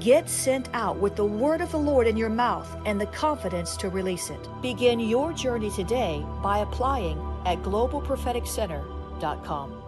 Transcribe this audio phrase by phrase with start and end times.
[0.00, 3.76] Get sent out with the word of the Lord in your mouth and the confidence
[3.78, 4.48] to release it.
[4.62, 9.82] Begin your journey today by applying at globalpropheticcenter.com.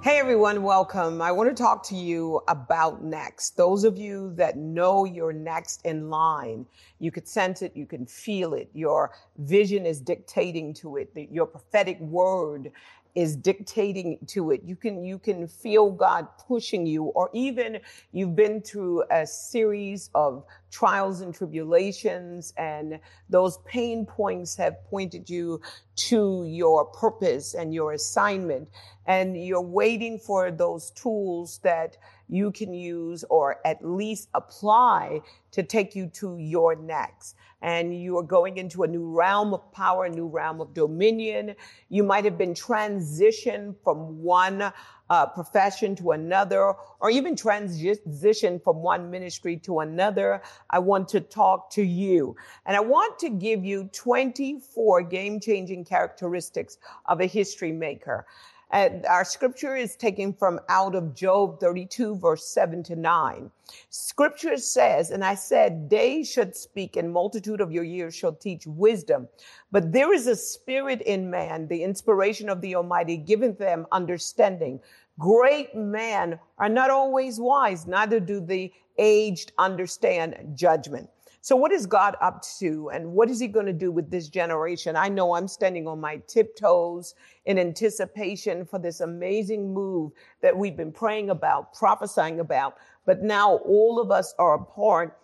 [0.00, 1.20] Hey everyone, welcome.
[1.20, 3.56] I want to talk to you about next.
[3.56, 6.66] Those of you that know you're next in line,
[7.00, 8.70] you could sense it, you can feel it.
[8.72, 11.10] Your vision is dictating to it.
[11.32, 12.70] Your prophetic word
[13.16, 14.62] is dictating to it.
[14.64, 17.80] You can, you can feel God pushing you, or even
[18.12, 20.44] you've been through a series of
[20.76, 25.58] trials and tribulations, and those pain points have pointed you
[25.96, 28.68] to your purpose and your assignment.
[29.06, 31.96] And you're waiting for those tools that
[32.28, 37.36] you can use or at least apply to take you to your next.
[37.62, 41.54] And you are going into a new realm of power, a new realm of dominion.
[41.88, 44.72] You might have been transitioned from one
[45.10, 50.42] uh, profession to another, or even transition from one ministry to another.
[50.70, 52.36] I want to talk to you.
[52.64, 58.26] And I want to give you 24 game changing characteristics of a history maker.
[58.72, 63.50] And our scripture is taken from out of Job 32, verse 7 to 9.
[63.90, 68.66] Scripture says, and I said, they should speak and multitude of your years shall teach
[68.66, 69.28] wisdom.
[69.70, 74.80] But there is a spirit in man, the inspiration of the Almighty, giving them understanding.
[75.18, 81.08] Great men are not always wise, neither do the aged understand judgment.
[81.46, 84.26] So what is God up to and what is he going to do with this
[84.26, 84.96] generation?
[84.96, 87.14] I know I'm standing on my tiptoes
[87.44, 90.10] in anticipation for this amazing move
[90.42, 95.18] that we've been praying about, prophesying about, but now all of us are a part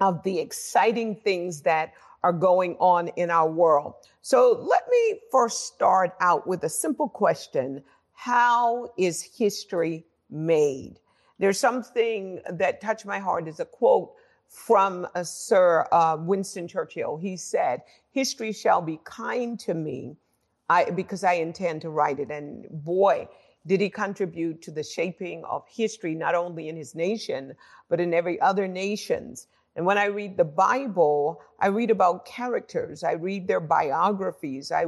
[0.00, 1.92] of the exciting things that
[2.24, 3.94] are going on in our world.
[4.20, 7.84] So let me first start out with a simple question.
[8.14, 10.98] How is history made?
[11.38, 14.14] There's something that touched my heart is a quote
[14.48, 17.16] from Sir uh, Winston Churchill.
[17.16, 20.16] He said, history shall be kind to me
[20.68, 22.30] I, because I intend to write it.
[22.30, 23.28] And boy,
[23.66, 27.54] did he contribute to the shaping of history, not only in his nation,
[27.88, 29.46] but in every other nations.
[29.76, 33.04] And when I read the Bible, I read about characters.
[33.04, 34.72] I read their biographies.
[34.72, 34.82] I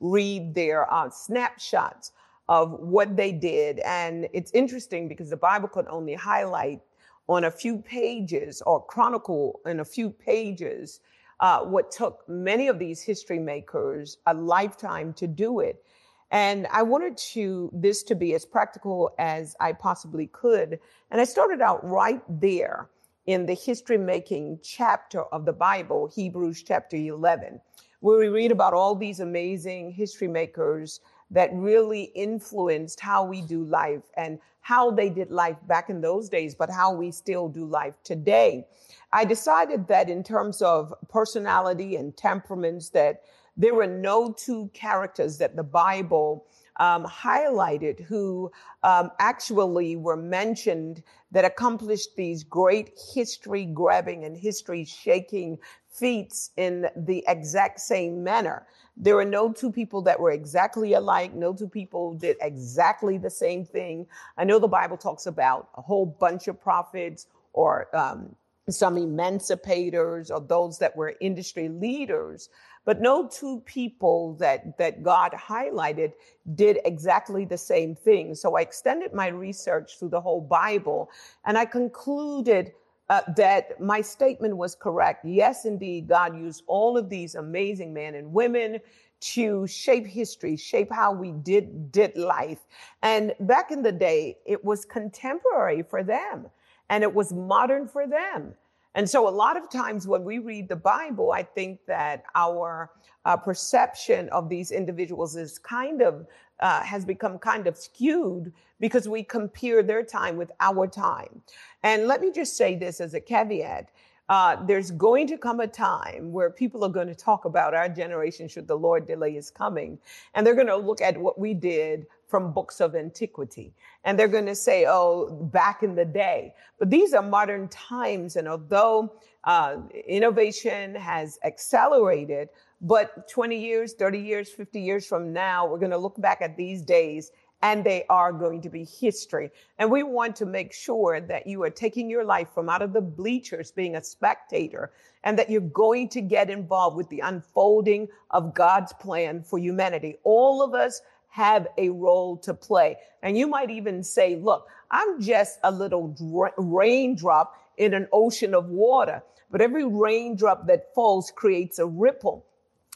[0.00, 2.12] read their uh, snapshots
[2.48, 3.80] of what they did.
[3.80, 6.80] And it's interesting because the Bible could only highlight
[7.28, 11.00] on a few pages or chronicle in a few pages
[11.40, 15.82] uh, what took many of these history makers a lifetime to do it.
[16.30, 20.80] And I wanted to this to be as practical as I possibly could.
[21.10, 22.88] And I started out right there
[23.26, 27.60] in the history making chapter of the Bible, Hebrews chapter 11,
[28.00, 31.00] where we read about all these amazing history makers
[31.30, 36.28] that really influenced how we do life and how they did life back in those
[36.28, 38.66] days, but how we still do life today.
[39.12, 43.22] I decided that in terms of personality and temperaments, that
[43.56, 46.46] there were no two characters that the Bible
[46.78, 48.50] um, highlighted who
[48.82, 51.02] um, actually were mentioned
[51.36, 55.58] that accomplished these great history grabbing and history shaking
[55.90, 58.66] feats in the exact same manner.
[58.96, 61.34] There are no two people that were exactly alike.
[61.34, 64.06] No two people did exactly the same thing.
[64.38, 68.34] I know the Bible talks about a whole bunch of prophets or um,
[68.70, 72.48] some emancipators or those that were industry leaders.
[72.86, 76.12] But no two people that, that God highlighted
[76.54, 78.34] did exactly the same thing.
[78.34, 81.10] So I extended my research through the whole Bible
[81.44, 82.72] and I concluded
[83.08, 85.24] uh, that my statement was correct.
[85.24, 88.80] Yes, indeed, God used all of these amazing men and women
[89.18, 92.60] to shape history, shape how we did did life.
[93.02, 96.46] And back in the day, it was contemporary for them
[96.88, 98.54] and it was modern for them.
[98.96, 102.90] And so a lot of times when we read the Bible, I think that our
[103.26, 106.26] uh, perception of these individuals is kind of
[106.60, 111.42] uh, has become kind of skewed because we compare their time with our time.
[111.82, 113.90] And let me just say this as a caveat.
[114.30, 117.90] Uh, there's going to come a time where people are going to talk about our
[117.90, 119.98] generation should the Lord delay his coming.
[120.34, 123.72] And they're going to look at what we did from books of antiquity.
[124.04, 126.54] And they're going to say, oh, back in the day.
[126.78, 128.36] But these are modern times.
[128.36, 129.12] And although
[129.44, 132.48] uh, innovation has accelerated,
[132.80, 136.56] but 20 years, 30 years, 50 years from now, we're going to look back at
[136.56, 137.30] these days
[137.62, 139.50] and they are going to be history.
[139.78, 142.92] And we want to make sure that you are taking your life from out of
[142.92, 144.92] the bleachers being a spectator
[145.24, 150.16] and that you're going to get involved with the unfolding of God's plan for humanity.
[150.22, 151.00] All of us
[151.36, 152.96] have a role to play.
[153.22, 156.16] And you might even say, look, I'm just a little
[156.56, 162.46] raindrop in an ocean of water, but every raindrop that falls creates a ripple.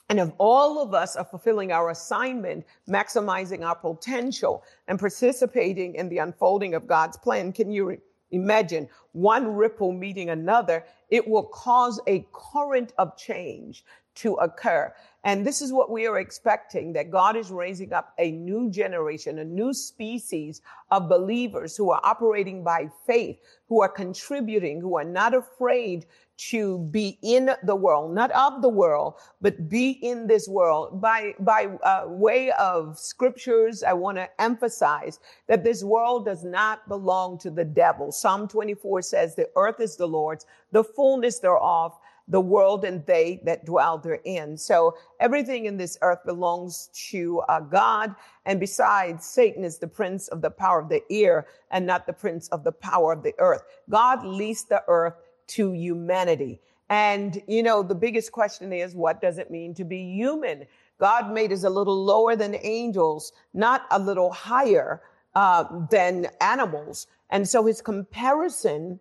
[0.09, 6.09] And if all of us are fulfilling our assignment, maximizing our potential and participating in
[6.09, 7.99] the unfolding of God's plan, can you re-
[8.31, 10.87] imagine one ripple meeting another?
[11.11, 13.85] It will cause a current of change
[14.17, 14.93] to occur.
[15.23, 19.39] And this is what we are expecting that God is raising up a new generation,
[19.39, 23.39] a new species of believers who are operating by faith,
[23.69, 26.07] who are contributing, who are not afraid
[26.49, 30.99] to be in the world, not of the world, but be in this world.
[30.99, 36.89] By, by uh, way of scriptures, I want to emphasize that this world does not
[36.89, 38.11] belong to the devil.
[38.11, 41.99] Psalm 24 says, the earth is the Lord's, the fullness thereof,
[42.31, 44.57] the world and they that dwell therein.
[44.57, 48.15] So everything in this earth belongs to uh, God.
[48.47, 52.13] And besides, Satan is the prince of the power of the air and not the
[52.13, 53.63] prince of the power of the earth.
[53.89, 55.15] God leased the earth
[55.49, 56.61] to humanity.
[56.89, 60.67] And, you know, the biggest question is, what does it mean to be human?
[60.99, 65.03] God made us a little lower than angels, not a little higher
[65.35, 67.07] uh, than animals.
[67.31, 69.01] And so his comparison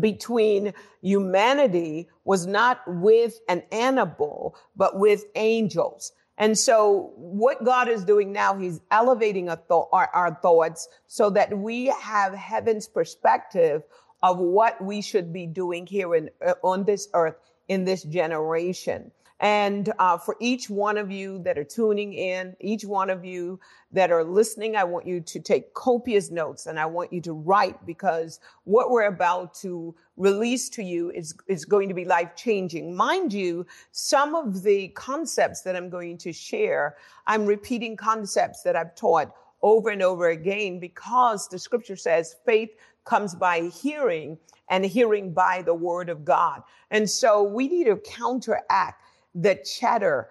[0.00, 6.12] between humanity was not with an animal, but with angels.
[6.38, 9.58] And so what God is doing now, he's elevating our,
[9.92, 13.82] our thoughts so that we have heaven's perspective
[14.22, 17.36] of what we should be doing here in, uh, on this earth
[17.68, 19.10] in this generation.
[19.40, 23.60] And uh, for each one of you that are tuning in, each one of you
[23.92, 27.34] that are listening, I want you to take copious notes and I want you to
[27.34, 32.34] write because what we're about to release to you is, is going to be life
[32.34, 32.96] changing.
[32.96, 36.96] Mind you, some of the concepts that I'm going to share,
[37.26, 42.70] I'm repeating concepts that I've taught over and over again because the scripture says faith
[43.04, 44.38] comes by hearing
[44.70, 46.62] and hearing by the word of God.
[46.90, 49.02] And so we need to counteract
[49.36, 50.28] the chatter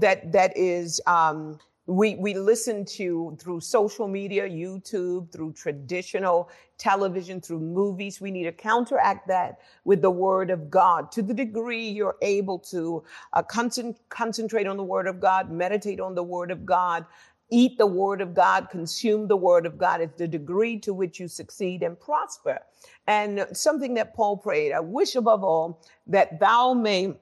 [0.00, 7.40] that, that is, um, we, we listen to through social media, YouTube, through traditional television,
[7.40, 8.20] through movies.
[8.20, 11.12] We need to counteract that with the word of God.
[11.12, 16.00] To the degree you're able to uh, concent- concentrate on the word of God, meditate
[16.00, 17.06] on the word of God,
[17.50, 20.00] eat the word of God, consume the word of God.
[20.00, 22.58] It's the degree to which you succeed and prosper.
[23.06, 27.14] And something that Paul prayed, I wish above all that thou may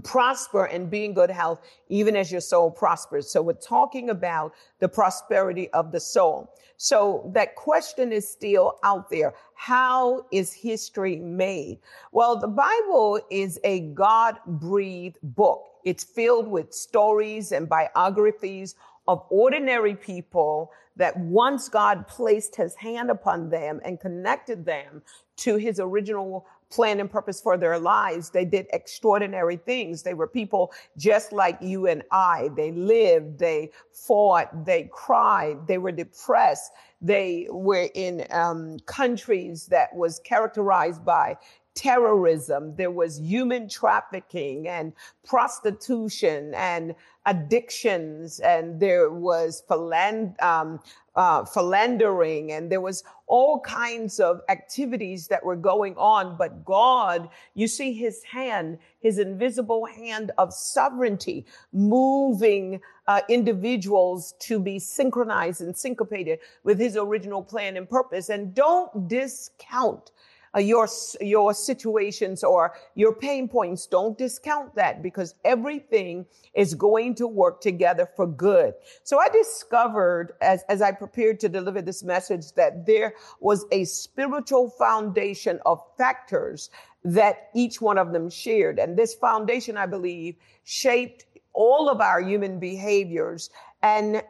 [0.00, 3.30] prosper and be in good health, even as your soul prospers.
[3.30, 6.54] So we're talking about the prosperity of the soul.
[6.76, 9.34] So that question is still out there.
[9.54, 11.78] How is history made?
[12.12, 15.68] Well, the Bible is a God breathed book.
[15.84, 18.74] It's filled with stories and biographies
[19.08, 25.02] of ordinary people that once God placed his hand upon them and connected them
[25.36, 30.02] to his original plan and purpose for their lives, they did extraordinary things.
[30.02, 32.50] They were people just like you and I.
[32.56, 36.72] They lived, they fought, they cried, they were depressed.
[37.00, 41.36] They were in um, countries that was characterized by
[41.76, 44.92] terrorism, there was human trafficking and
[45.24, 46.94] prostitution and
[47.26, 50.80] addictions, and there was philan- um,
[51.16, 56.36] uh, philandering and there was all kinds of activities that were going on.
[56.36, 64.58] But God, you see his hand, his invisible hand of sovereignty moving uh, individuals to
[64.60, 68.28] be synchronized and syncopated with his original plan and purpose.
[68.28, 70.12] And don't discount
[70.56, 70.88] uh, your,
[71.20, 73.86] your situations or your pain points.
[73.86, 78.74] Don't discount that because everything is going to work together for good.
[79.04, 83.84] So I discovered as, as I prepared to deliver this message that there was a
[83.84, 86.70] spiritual foundation of factors
[87.04, 88.78] that each one of them shared.
[88.78, 93.50] And this foundation, I believe, shaped all of our human behaviors
[93.82, 94.22] and,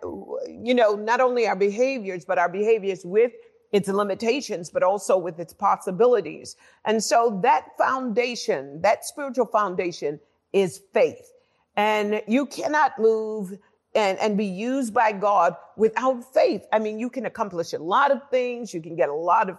[0.49, 3.33] you know, not only our behaviors, but our behaviors with
[3.73, 6.57] its limitations, but also with its possibilities.
[6.85, 10.21] And so that foundation, that spiritual foundation
[10.53, 11.33] is faith.
[11.77, 13.59] And you cannot move
[13.95, 16.67] and, and be used by God without faith.
[16.73, 18.73] I mean, you can accomplish a lot of things.
[18.73, 19.59] You can get a lot of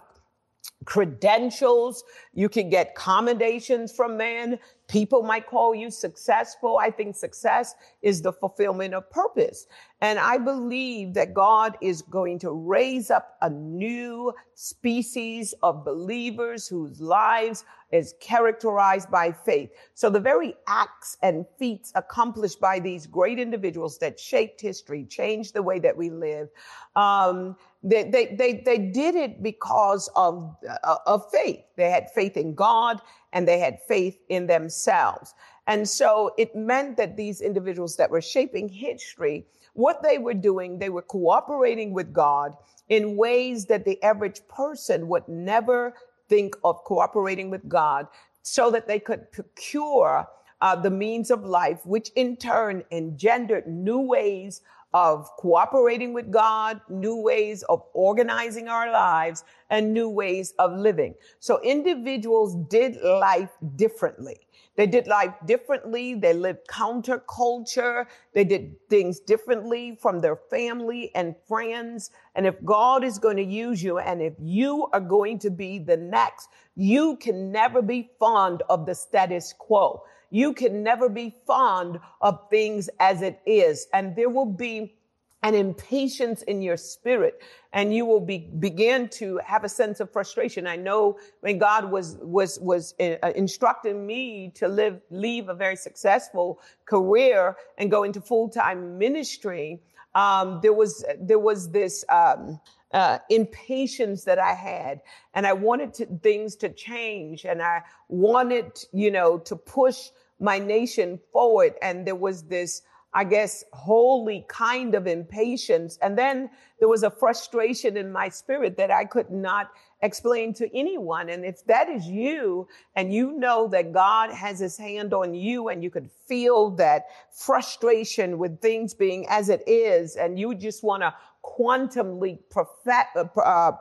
[0.84, 2.04] credentials.
[2.34, 4.58] You can get commendations from man.
[4.88, 6.78] People might call you successful.
[6.78, 9.66] I think success is the fulfillment of purpose.
[10.00, 16.66] And I believe that God is going to raise up a new species of believers
[16.66, 19.70] whose lives is characterized by faith.
[19.94, 25.54] So the very acts and feats accomplished by these great individuals that shaped history, changed
[25.54, 26.48] the way that we live,
[26.96, 31.60] um, they, they, they, they did it because of, uh, of faith.
[31.76, 33.00] They had faith in God
[33.32, 35.34] and they had faith in themselves.
[35.66, 39.44] And so it meant that these individuals that were shaping history,
[39.74, 42.54] what they were doing, they were cooperating with God
[42.88, 45.94] in ways that the average person would never
[46.28, 48.06] think of cooperating with God
[48.42, 50.26] so that they could procure
[50.60, 54.62] uh, the means of life, which in turn engendered new ways
[54.94, 61.14] of cooperating with God, new ways of organizing our lives, and new ways of living.
[61.40, 64.48] So individuals did life differently.
[64.76, 66.14] They did life differently.
[66.14, 68.06] They lived counterculture.
[68.32, 72.10] They did things differently from their family and friends.
[72.36, 75.80] And if God is going to use you and if you are going to be
[75.80, 80.04] the next, you can never be fond of the status quo.
[80.30, 83.86] You can never be fond of things as it is.
[83.92, 84.94] And there will be
[85.42, 87.40] an impatience in your spirit
[87.72, 90.66] and you will be, begin to have a sense of frustration.
[90.66, 95.76] I know when God was, was, was uh, instructing me to live, leave a very
[95.76, 99.80] successful career and go into full-time ministry,
[100.14, 102.58] um, there was, there was this, um,
[102.92, 105.02] uh, impatience that I had,
[105.34, 110.58] and I wanted to, things to change, and I wanted, you know, to push my
[110.58, 111.74] nation forward.
[111.82, 115.98] And there was this, I guess, holy kind of impatience.
[116.00, 120.78] And then there was a frustration in my spirit that I could not explain to
[120.78, 121.28] anyone.
[121.28, 125.68] And if that is you and you know that God has his hand on you
[125.68, 130.84] and you could feel that frustration with things being as it is, and you just
[130.84, 131.12] want to
[131.56, 133.72] quantumly prophet, uh, uh,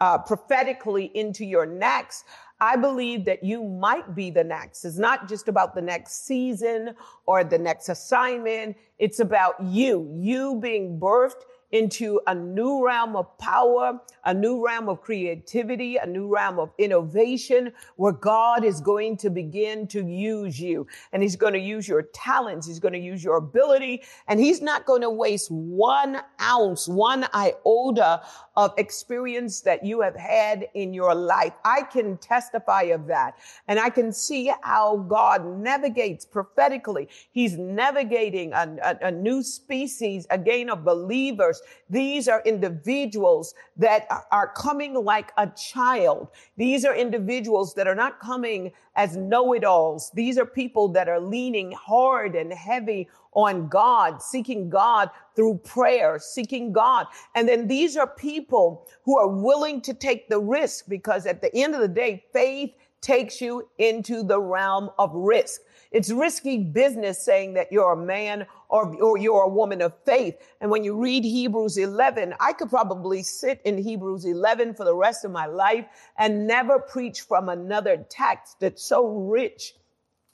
[0.00, 2.24] uh, prophetically into your next,
[2.60, 4.84] I believe that you might be the next.
[4.84, 6.94] It's not just about the next season
[7.26, 8.76] or the next assignment.
[8.98, 11.44] It's about you, you being birthed
[11.76, 16.70] into a new realm of power, a new realm of creativity, a new realm of
[16.78, 21.86] innovation where God is going to begin to use you and he's going to use
[21.86, 22.66] your talents.
[22.66, 27.26] He's going to use your ability and he's not going to waste one ounce, one
[27.34, 28.22] iota
[28.56, 31.52] of experience that you have had in your life.
[31.64, 33.34] I can testify of that
[33.68, 37.08] and I can see how God navigates prophetically.
[37.32, 44.52] He's navigating a, a, a new species again of believers these are individuals that are
[44.54, 46.28] coming like a child.
[46.56, 50.10] These are individuals that are not coming as know-it-alls.
[50.14, 56.18] These are people that are leaning hard and heavy on God, seeking God through prayer,
[56.18, 57.06] seeking God.
[57.34, 61.54] And then these are people who are willing to take the risk because at the
[61.54, 65.60] end of the day, faith takes you into the realm of risk.
[65.90, 70.36] It's risky business saying that you're a man or, or you're a woman of faith.
[70.60, 74.94] And when you read Hebrews 11, I could probably sit in Hebrews 11 for the
[74.94, 75.86] rest of my life
[76.18, 79.74] and never preach from another text that's so rich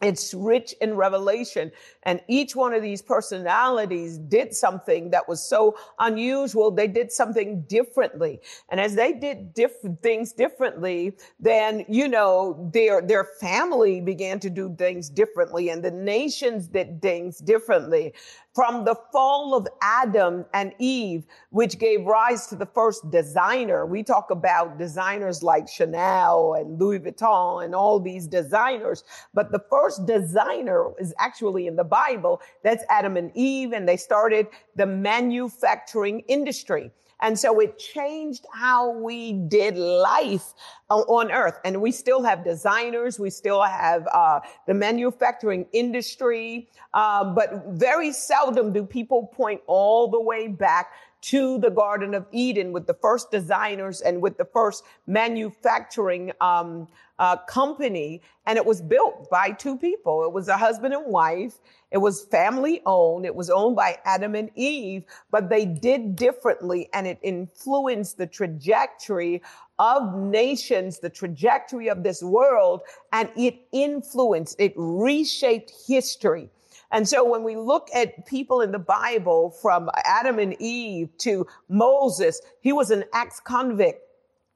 [0.03, 1.71] it's rich in revelation.
[2.03, 6.71] And each one of these personalities did something that was so unusual.
[6.71, 8.41] They did something differently.
[8.69, 14.51] And as they did different things differently, then, you know, their, their family began to
[14.51, 18.15] do things differently and the nations did things differently.
[18.55, 23.87] From the fall of Adam and Eve, which gave rise to the first designer.
[23.87, 29.65] We talk about designers like Chanel and Louis Vuitton and all these designers, but the
[29.71, 32.41] first designer is actually in the Bible.
[32.63, 36.91] That's Adam and Eve, and they started the manufacturing industry.
[37.23, 40.53] And so it changed how we did life
[40.91, 41.59] on earth.
[41.65, 43.19] And we still have designers.
[43.19, 46.69] We still have uh, the manufacturing industry.
[46.93, 52.27] Uh, but very seldom do people point all the way back to the Garden of
[52.33, 56.89] Eden with the first designers and with the first manufacturing um,
[57.19, 58.21] uh, company.
[58.47, 60.25] And it was built by two people.
[60.25, 61.55] It was a husband and wife.
[61.93, 63.25] It was family owned.
[63.25, 68.27] It was owned by Adam and Eve, but they did differently and it influenced the
[68.27, 69.43] trajectory
[69.79, 76.51] of nations, the trajectory of this world, and it influenced, it reshaped history.
[76.93, 81.47] And so when we look at people in the Bible from Adam and Eve to
[81.69, 84.01] Moses, he was an ex-convict.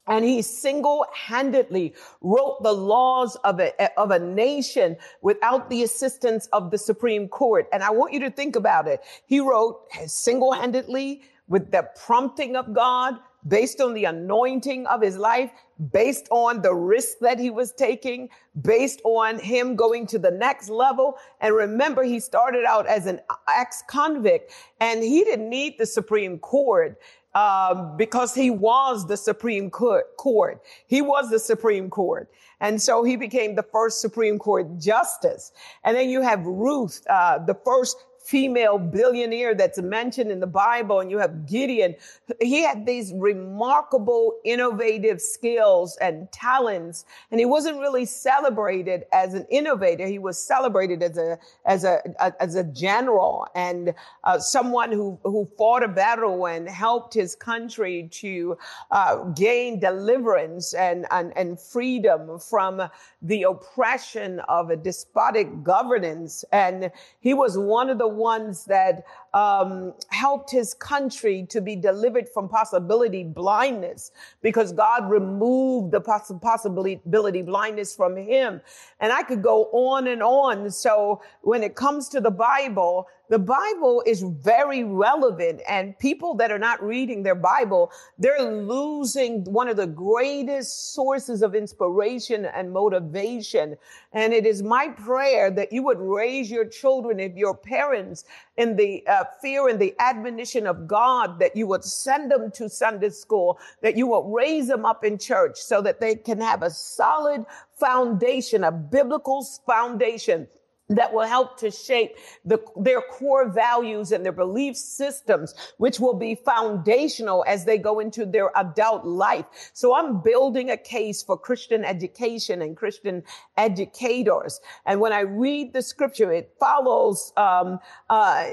[0.08, 6.70] And he single-handedly wrote the laws of a, of a nation without the assistance of
[6.70, 7.68] the Supreme Court.
[7.72, 9.00] And I want you to think about it.
[9.26, 13.16] He wrote single-handedly with the prompting of God,
[13.48, 15.50] based on the anointing of his life,
[15.92, 18.28] based on the risk that he was taking,
[18.62, 21.16] based on him going to the next level.
[21.40, 26.38] And remember, he started out as an ex convict and he didn't need the Supreme
[26.38, 26.98] Court.
[27.34, 30.62] Um, because he was the Supreme Court.
[30.86, 32.30] He was the Supreme Court.
[32.60, 35.52] And so he became the first Supreme Court justice.
[35.84, 41.00] And then you have Ruth, uh, the first female billionaire that's mentioned in the Bible,
[41.00, 41.94] and you have Gideon.
[42.40, 49.46] He had these remarkable, innovative skills and talents, and he wasn't really celebrated as an
[49.50, 50.06] innovator.
[50.06, 55.18] He was celebrated as a as a, a as a general and uh, someone who
[55.22, 58.58] who fought a battle and helped his country to
[58.90, 62.82] uh, gain deliverance and, and and freedom from
[63.22, 66.44] the oppression of a despotic governance.
[66.52, 72.28] And he was one of the ones that um, helped his country to be delivered
[72.28, 74.10] from possibility blindness
[74.42, 78.60] because God removed the poss- possibility blindness from him.
[79.00, 80.70] And I could go on and on.
[80.70, 86.52] So when it comes to the Bible, the Bible is very relevant and people that
[86.52, 92.72] are not reading their Bible, they're losing one of the greatest sources of inspiration and
[92.72, 93.76] motivation.
[94.12, 98.24] And it is my prayer that you would raise your children if your parents
[98.56, 102.68] in the uh, fear and the admonition of God, that you would send them to
[102.68, 106.62] Sunday school, that you will raise them up in church so that they can have
[106.62, 110.46] a solid foundation, a biblical foundation
[110.88, 116.14] that will help to shape the, their core values and their belief systems, which will
[116.14, 119.46] be foundational as they go into their adult life.
[119.72, 123.24] So I'm building a case for Christian education and Christian
[123.56, 124.60] educators.
[124.84, 128.46] And when I read the scripture, it follows, um, uh,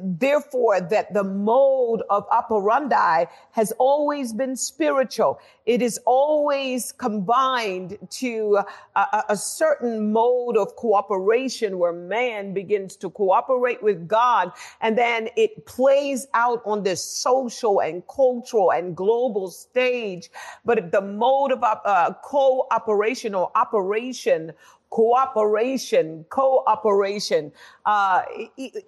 [0.00, 5.40] therefore, that the mode of operandi has always been spiritual.
[5.66, 8.60] It is always combined to
[8.94, 15.28] a, a certain mode of cooperation where man begins to cooperate with God and then
[15.36, 20.30] it plays out on this social and cultural and global stage.
[20.64, 24.52] But the mode of uh, cooperation or operation
[24.90, 27.52] cooperation, cooperation,
[27.86, 28.22] uh,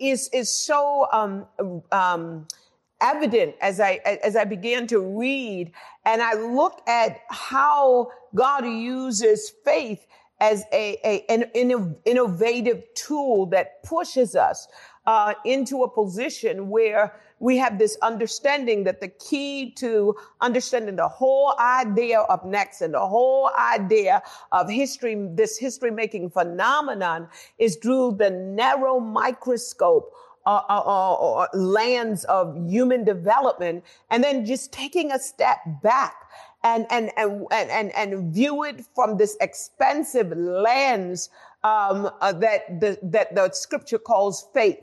[0.00, 1.46] is, is so, um,
[1.92, 2.46] um,
[3.00, 5.72] evident as I, as I began to read
[6.04, 10.06] and I look at how God uses faith
[10.42, 11.44] as a, a an
[12.04, 14.66] innovative tool that pushes us
[15.06, 21.08] uh, into a position where we have this understanding that the key to understanding the
[21.08, 27.28] whole idea of next and the whole idea of history, this history making phenomenon
[27.58, 30.12] is through the narrow microscope
[30.44, 36.16] uh, uh, uh, uh lands of human development and then just taking a step back
[36.64, 41.30] and, and, and, and, and view it from this expensive lens
[41.64, 44.78] um, uh, that, the, that the scripture calls faith.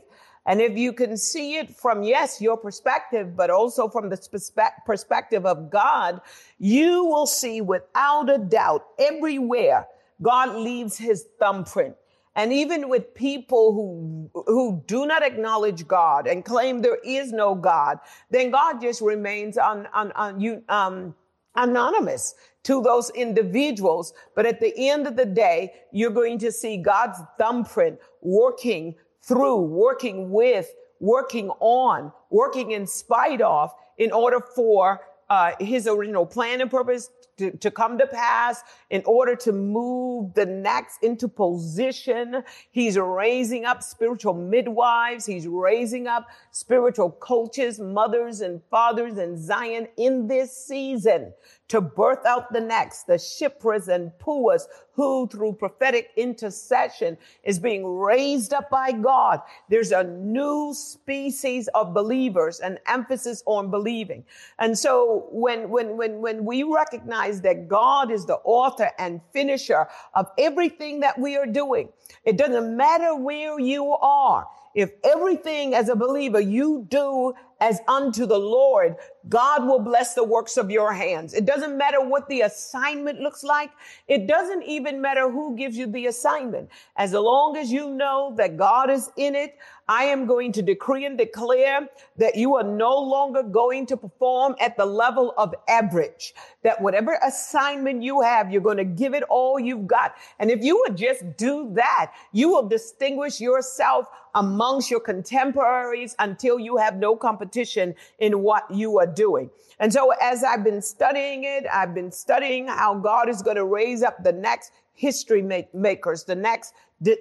[0.46, 4.86] And if you can see it from, yes, your perspective, but also from the perspe-
[4.86, 6.22] perspective of God,
[6.58, 9.86] you will see without a doubt everywhere
[10.22, 11.96] God leaves his thumbprint.
[12.36, 17.54] And even with people who, who do not acknowledge God and claim there is no
[17.54, 21.16] God, then God just remains on, on, on you, um,
[21.64, 24.14] anonymous to those individuals.
[24.36, 29.62] But at the end of the day, you're going to see God's thumbprint working through,
[29.62, 30.68] working with,
[31.00, 37.10] working on, working in spite of, in order for uh, his original plan and purpose
[37.38, 42.44] to, to come to pass in order to move the next into position.
[42.72, 45.26] He's raising up spiritual midwives.
[45.26, 51.34] He's raising up spiritual coaches, mothers and fathers in Zion in this season
[51.70, 54.64] to birth out the next, the Shiphrahs and Puahs,
[55.00, 59.42] who through prophetic intercession is being raised up by God.
[59.70, 64.26] There's a new species of believers, an emphasis on believing.
[64.60, 69.88] And so when, when, when, when we recognize that God is the author and finisher
[70.16, 71.88] of everything that we are doing,
[72.26, 74.50] it doesn't matter where you are.
[74.76, 78.96] If everything as a believer you do as unto the Lord,
[79.28, 81.34] God will bless the works of your hands.
[81.34, 83.72] It doesn't matter what the assignment looks like.
[84.08, 86.70] It doesn't even matter who gives you the assignment.
[86.96, 89.58] As long as you know that God is in it,
[89.90, 94.56] I am going to decree and declare that you are no longer going to perform
[94.60, 96.36] at the level of average.
[96.62, 100.14] That whatever assignment you have, you're going to give it all you've got.
[100.38, 106.60] And if you would just do that, you will distinguish yourself amongst your contemporaries until
[106.60, 109.50] you have no competition in what you are doing.
[109.80, 113.66] And so as I've been studying it, I've been studying how God is going to
[113.66, 115.42] raise up the next history
[115.74, 116.76] makers, the next,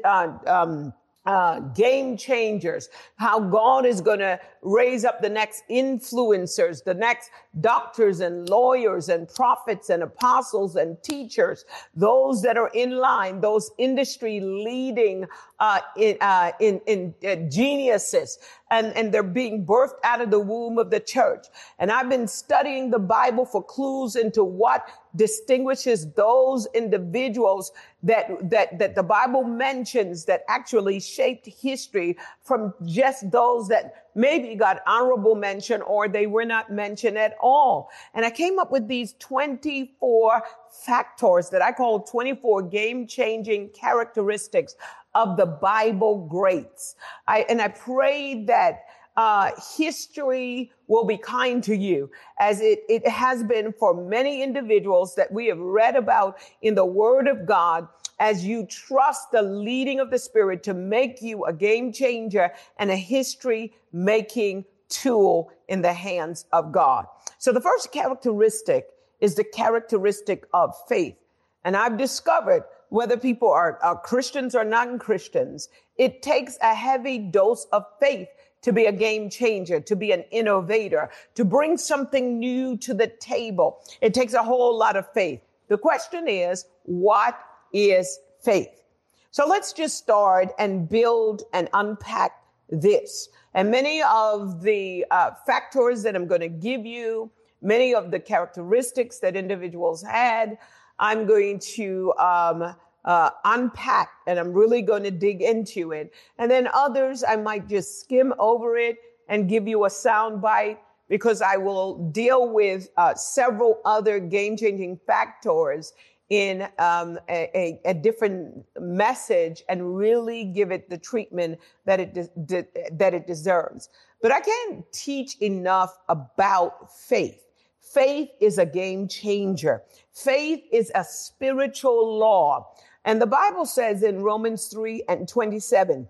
[0.05, 0.93] uh, um,
[1.29, 7.29] uh, game changers, how God is going to raise up the next influencers, the next
[7.61, 13.71] doctors and lawyers and prophets and apostles and teachers, those that are in line, those
[13.79, 15.27] industry leading
[15.61, 18.39] uh, in, uh, in, in uh, geniuses,
[18.71, 21.47] and, and they're being birthed out of the womb of the church.
[21.79, 28.79] And I've been studying the Bible for clues into what distinguishes those individuals that, that,
[28.79, 35.37] that the Bible mentions that actually shaped history from just those that maybe got honorable
[35.37, 37.89] mention or they were not mentioned at all.
[38.15, 40.43] And I came up with these 24
[40.85, 44.75] factors that I call 24 game changing characteristics
[45.15, 46.97] of the Bible greats.
[47.29, 48.81] I, and I pray that
[49.17, 55.15] uh, history will be kind to you as it, it has been for many individuals
[55.15, 57.89] that we have read about in the word of God
[58.21, 62.91] as you trust the leading of the spirit to make you a game changer and
[62.91, 67.07] a history making tool in the hands of God.
[67.39, 68.89] So the first characteristic
[69.21, 71.17] is the characteristic of faith.
[71.65, 77.67] And I've discovered whether people are, are Christians or non-Christians, it takes a heavy dose
[77.73, 78.29] of faith
[78.63, 83.07] to be a game changer, to be an innovator, to bring something new to the
[83.07, 83.81] table.
[84.01, 85.41] It takes a whole lot of faith.
[85.69, 87.39] The question is, what
[87.73, 88.83] is faith?
[89.31, 92.33] So let's just start and build and unpack
[92.71, 93.29] this.
[93.55, 97.31] And many of the uh, factors that I'm going to give you,
[97.63, 100.59] many of the characteristics that individuals had,
[100.99, 106.13] I'm going to um, uh, unpack and I'm really going to dig into it.
[106.39, 110.79] And then others, I might just skim over it and give you a sound bite
[111.09, 115.95] because I will deal with uh, several other game changing factors
[116.31, 122.29] in um, a, a, different message and really give it the treatment that it de-
[122.45, 123.89] de- that it deserves.
[124.21, 127.47] But I can't teach enough about faith.
[127.81, 129.83] Faith is a game changer.
[130.13, 132.75] Faith is a spiritual law.
[133.05, 136.07] And the Bible says in Romans 3 and 27,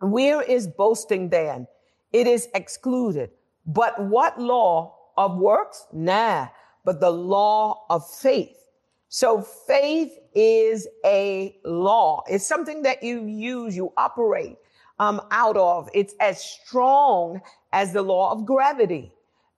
[0.00, 1.68] where is boasting then?
[2.12, 3.30] It is excluded.
[3.64, 5.86] But what law of works?
[5.92, 6.48] Nah,
[6.84, 8.61] but the law of faith.
[9.14, 12.24] So faith is a law.
[12.26, 14.56] It's something that you use, you operate
[14.98, 15.90] um, out of.
[15.92, 17.42] It's as strong
[17.74, 19.12] as the law of gravity.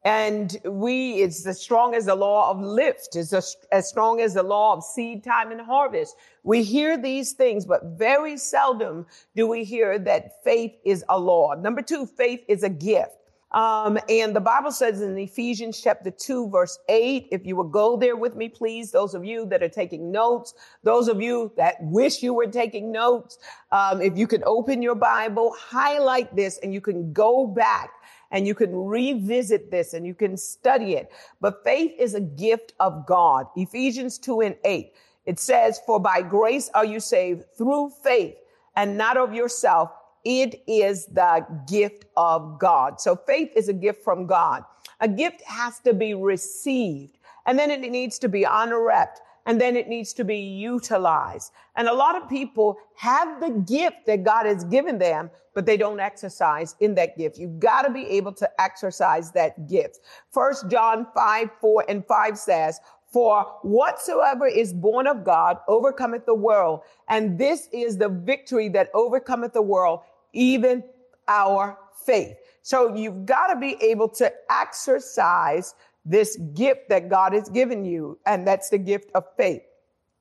[0.05, 3.15] And we, it's as strong as the law of lift.
[3.15, 6.17] It's as, as strong as the law of seed time and harvest.
[6.43, 11.55] We hear these things, but very seldom do we hear that faith is a law.
[11.55, 13.24] Number two, faith is a gift.
[13.55, 17.97] Um, and the Bible says in Ephesians chapter 2, verse 8, if you would go
[17.97, 21.77] there with me, please, those of you that are taking notes, those of you that
[21.81, 23.39] wish you were taking notes,
[23.71, 27.91] um, if you could open your Bible, highlight this, and you can go back
[28.33, 31.13] and you can revisit this and you can study it.
[31.41, 33.47] But faith is a gift of God.
[33.55, 34.93] Ephesians 2 and 8.
[35.27, 38.35] It says, For by grace are you saved through faith
[38.75, 39.93] and not of yourself.
[40.25, 43.01] It is the gift of God.
[43.01, 44.65] So faith is a gift from God.
[45.01, 49.77] A gift has to be received and then it needs to be unwrapped and then
[49.77, 51.53] it needs to be utilized.
[51.77, 55.77] And a lot of people have the gift that God has given them, but they
[55.77, 57.39] don't exercise in that gift.
[57.39, 60.01] You've got to be able to exercise that gift.
[60.31, 62.81] First John 5, 4 and 5 says,
[63.15, 66.81] for whatsoever is born of God overcometh the world.
[67.09, 70.01] And this is the victory that overcometh the world,
[70.35, 70.85] even
[71.29, 72.37] our faith.
[72.63, 78.19] So you've got to be able to exercise this gift that God has given you.
[78.27, 79.63] And that's the gift of faith.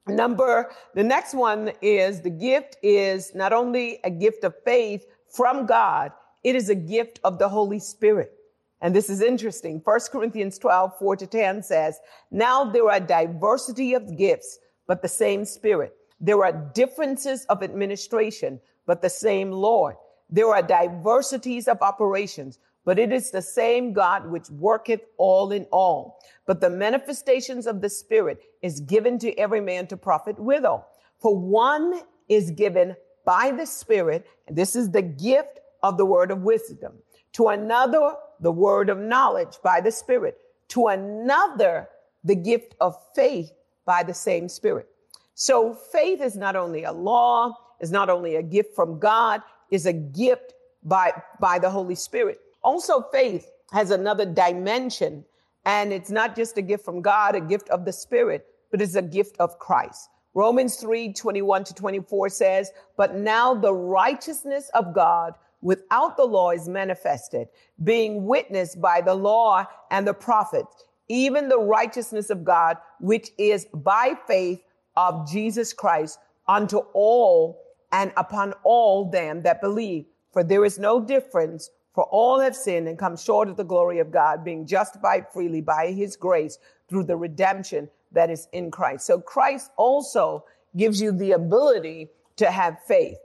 [0.08, 5.66] Number, the next one is the gift is not only a gift of faith from
[5.66, 6.12] God,
[6.44, 8.34] it is a gift of the Holy Spirit.
[8.82, 9.82] And this is interesting.
[9.82, 12.00] 1 Corinthians 12, 4 to 10 says,
[12.32, 15.96] Now there are diversity of gifts, but the same Spirit.
[16.20, 19.96] There are differences of administration, but the same Lord.
[20.30, 25.66] There are diversities of operations, but it is the same God which worketh all in
[25.72, 26.20] all.
[26.46, 30.88] But the manifestations of the Spirit is given to every man to profit withal.
[31.20, 36.32] For one is given by the Spirit, and this is the gift of the word
[36.32, 36.94] of wisdom.
[37.34, 40.38] To another, the word of knowledge by the Spirit.
[40.70, 41.90] To another,
[42.24, 43.52] the gift of faith
[43.86, 44.88] by the same Spirit.
[45.36, 49.42] So faith is not only a law, is not only a gift from God,
[49.74, 52.40] is a gift by, by the Holy Spirit.
[52.64, 55.26] Also, faith has another dimension,
[55.66, 58.96] and it's not just a gift from God, a gift of the Spirit, but it's
[58.96, 60.10] a gift of Christ.
[60.36, 66.52] Romans 3 21 to 24 says, But now the righteousness of God without the law
[66.52, 67.48] is manifested,
[67.84, 73.66] being witnessed by the law and the prophets, even the righteousness of God, which is
[73.74, 74.62] by faith
[74.96, 80.06] of Jesus Christ unto all and upon all them that believe.
[80.34, 84.00] For there is no difference for all have sinned and come short of the glory
[84.00, 86.58] of God, being justified freely by his grace
[86.90, 89.06] through the redemption that is in Christ.
[89.06, 90.44] So Christ also
[90.76, 93.18] gives you the ability to have faith.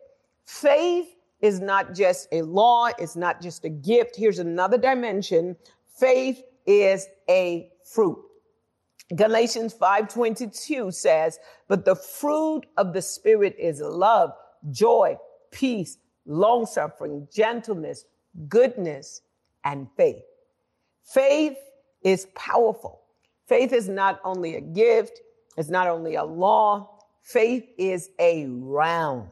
[0.45, 2.89] Faith is not just a law.
[2.99, 4.17] It's not just a gift.
[4.17, 5.57] Here's another dimension.
[5.99, 8.19] Faith is a fruit.
[9.17, 14.35] Galatians 5:22 says, "But the fruit of the spirit is love,
[14.71, 15.16] joy,
[15.51, 18.05] peace, long-suffering, gentleness,
[18.49, 19.23] goodness,
[19.64, 20.23] and faith.
[21.05, 21.57] Faith
[22.03, 23.03] is powerful.
[23.47, 25.21] Faith is not only a gift,
[25.57, 29.31] it's not only a law, faith is a realm.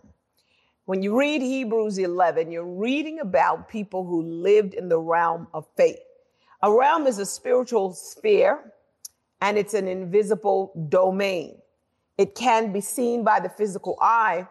[0.86, 5.66] When you read Hebrews 11, you're reading about people who lived in the realm of
[5.76, 5.98] faith.
[6.62, 8.72] A realm is a spiritual sphere
[9.40, 11.58] and it's an invisible domain.
[12.16, 14.46] It can be seen by the physical eye,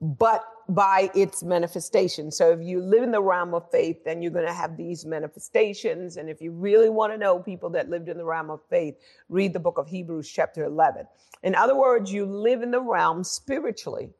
[0.00, 2.30] but by its manifestation.
[2.30, 5.04] So if you live in the realm of faith, then you're going to have these
[5.04, 6.16] manifestations.
[6.16, 8.94] And if you really want to know people that lived in the realm of faith,
[9.28, 11.06] read the book of Hebrews chapter 11.
[11.42, 14.10] In other words, you live in the realm spiritually,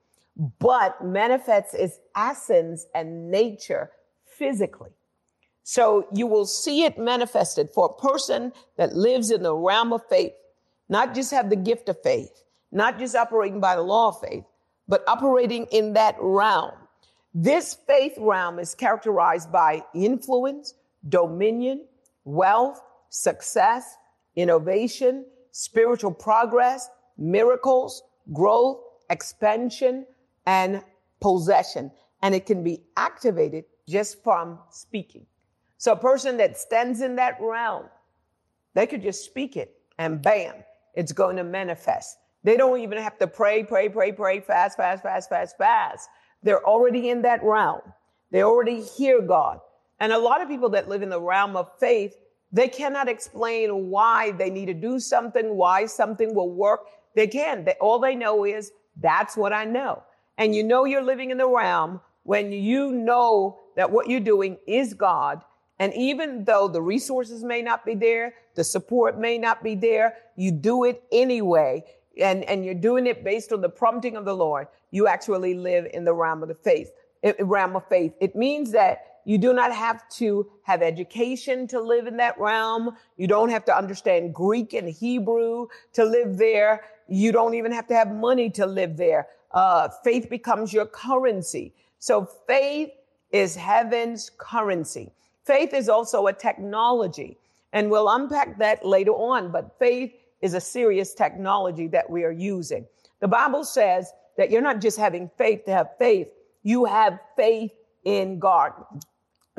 [0.58, 3.90] but manifests its essence and nature
[4.26, 4.90] physically.
[5.62, 10.06] So you will see it manifested for a person that lives in the realm of
[10.08, 10.32] faith,
[10.90, 14.44] not just have the gift of faith, not just operating by the law of faith,
[14.88, 16.72] but operating in that realm.
[17.34, 20.74] This faith realm is characterized by influence,
[21.08, 21.86] dominion,
[22.24, 23.96] wealth, success,
[24.36, 30.06] innovation, spiritual progress, miracles, growth, expansion,
[30.46, 30.82] and
[31.20, 31.90] possession.
[32.22, 35.26] And it can be activated just from speaking.
[35.78, 37.86] So a person that stands in that realm,
[38.74, 40.54] they could just speak it and bam,
[40.94, 42.18] it's going to manifest.
[42.44, 46.08] They don't even have to pray, pray, pray, pray, fast, fast, fast, fast, fast.
[46.42, 47.80] They're already in that realm.
[48.30, 49.60] They already hear God.
[49.98, 52.14] And a lot of people that live in the realm of faith,
[52.52, 56.80] they cannot explain why they need to do something, why something will work.
[57.16, 57.64] They can.
[57.64, 60.02] They, all they know is that's what I know.
[60.36, 64.58] And you know you're living in the realm when you know that what you're doing
[64.66, 65.42] is God.
[65.78, 70.16] And even though the resources may not be there, the support may not be there,
[70.36, 71.84] you do it anyway
[72.20, 75.86] and, and you're doing it based on the prompting of the Lord, you actually live
[75.92, 78.12] in the realm of the faith, eh, realm of faith.
[78.20, 82.96] It means that you do not have to have education to live in that realm.
[83.16, 86.82] You don't have to understand Greek and Hebrew to live there.
[87.08, 89.28] You don't even have to have money to live there.
[89.50, 91.74] Uh, faith becomes your currency.
[91.98, 92.90] So faith
[93.30, 95.10] is heaven's currency.
[95.44, 97.38] Faith is also a technology.
[97.72, 100.12] And we'll unpack that later on, but faith
[100.44, 102.86] is a serious technology that we are using.
[103.20, 106.28] The Bible says that you're not just having faith to have faith,
[106.62, 107.72] you have faith
[108.04, 108.72] in God.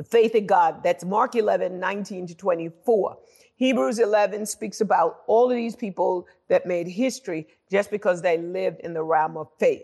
[0.08, 0.84] faith in God.
[0.84, 3.18] That's Mark 11, 19 to 24.
[3.56, 8.80] Hebrews 11 speaks about all of these people that made history just because they lived
[8.80, 9.82] in the realm of faith.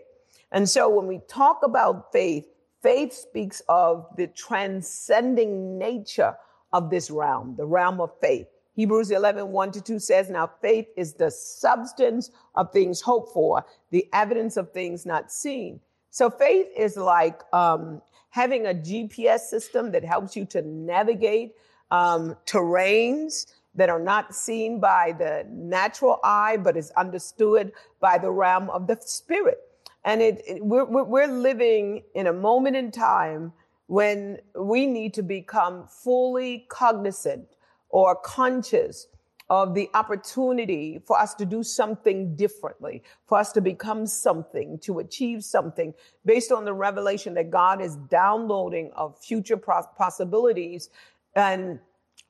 [0.53, 2.45] And so when we talk about faith,
[2.81, 6.35] faith speaks of the transcending nature
[6.71, 8.47] of this realm, the realm of faith.
[8.75, 13.65] Hebrews 11, 1 to 2 says, Now faith is the substance of things hoped for,
[13.91, 15.79] the evidence of things not seen.
[16.09, 21.53] So faith is like um, having a GPS system that helps you to navigate
[21.91, 28.31] um, terrains that are not seen by the natural eye, but is understood by the
[28.31, 29.59] realm of the spirit.
[30.05, 33.53] And it, it we're, we're living in a moment in time
[33.87, 37.47] when we need to become fully cognizant
[37.93, 39.07] or conscious
[39.51, 44.97] of the opportunity for us to do something differently, for us to become something, to
[44.97, 45.93] achieve something
[46.25, 50.89] based on the revelation that God is downloading of future possibilities
[51.35, 51.79] and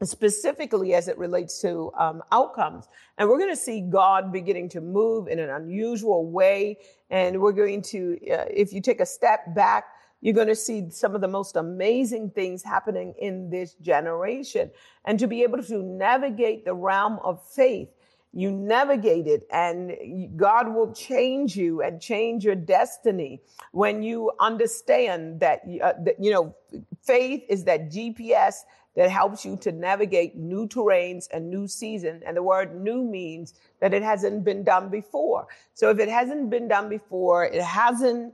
[0.04, 2.89] specifically as it relates to um, outcomes.
[3.17, 6.78] And we're going to see God beginning to move in an unusual way.
[7.10, 9.86] And we're going to, uh, if you take a step back,
[10.23, 14.71] you're going to see some of the most amazing things happening in this generation.
[15.03, 17.89] And to be able to navigate the realm of faith,
[18.31, 23.41] you navigate it and God will change you and change your destiny
[23.73, 26.55] when you understand that, uh, that, you know,
[27.01, 28.62] faith is that GPS
[28.95, 32.21] that helps you to navigate new terrains and new season.
[32.25, 35.47] And the word new means that it hasn't been done before.
[35.73, 38.33] So if it hasn't been done before, it hasn't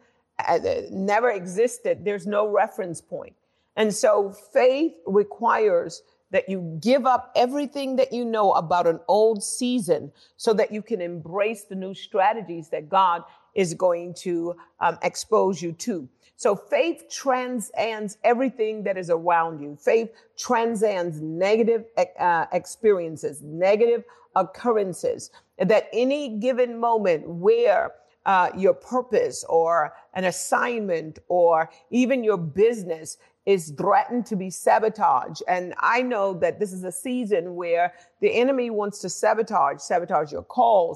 [0.91, 3.35] never existed, there's no reference point.
[3.75, 9.43] And so faith requires that you give up everything that you know about an old
[9.43, 13.23] season so that you can embrace the new strategies that God
[13.55, 16.07] is going to um, expose you to.
[16.35, 19.75] So faith transcends everything that is around you.
[19.75, 21.85] Faith transcends negative
[22.17, 24.03] uh, experiences, negative
[24.35, 25.31] occurrences.
[25.57, 27.91] That any given moment where
[28.29, 35.41] uh, your purpose or an assignment or even your business is threatened to be sabotaged.
[35.47, 40.31] And I know that this is a season where the enemy wants to sabotage, sabotage
[40.31, 40.93] your call,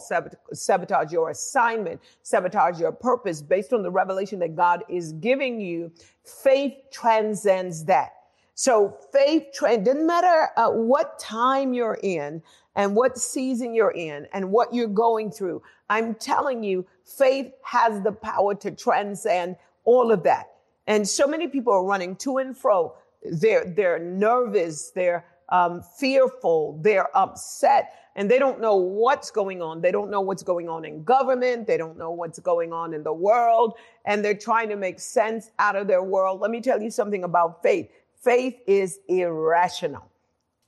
[0.54, 5.92] sabotage your assignment, sabotage your purpose based on the revelation that God is giving you.
[6.24, 8.12] Faith transcends that.
[8.56, 12.42] So faith, tra- doesn't matter uh, what time you're in
[12.76, 15.62] and what season you're in and what you're going through.
[15.90, 20.52] I'm telling you, faith has the power to transcend all of that.
[20.88, 22.96] And so many people are running to and fro.
[23.24, 24.92] They're, they're nervous.
[24.92, 26.80] They're um, fearful.
[26.82, 29.82] They're upset and they don't know what's going on.
[29.82, 31.66] They don't know what's going on in government.
[31.66, 33.74] They don't know what's going on in the world.
[34.06, 36.40] And they're trying to make sense out of their world.
[36.40, 37.90] Let me tell you something about faith.
[38.24, 40.10] Faith is irrational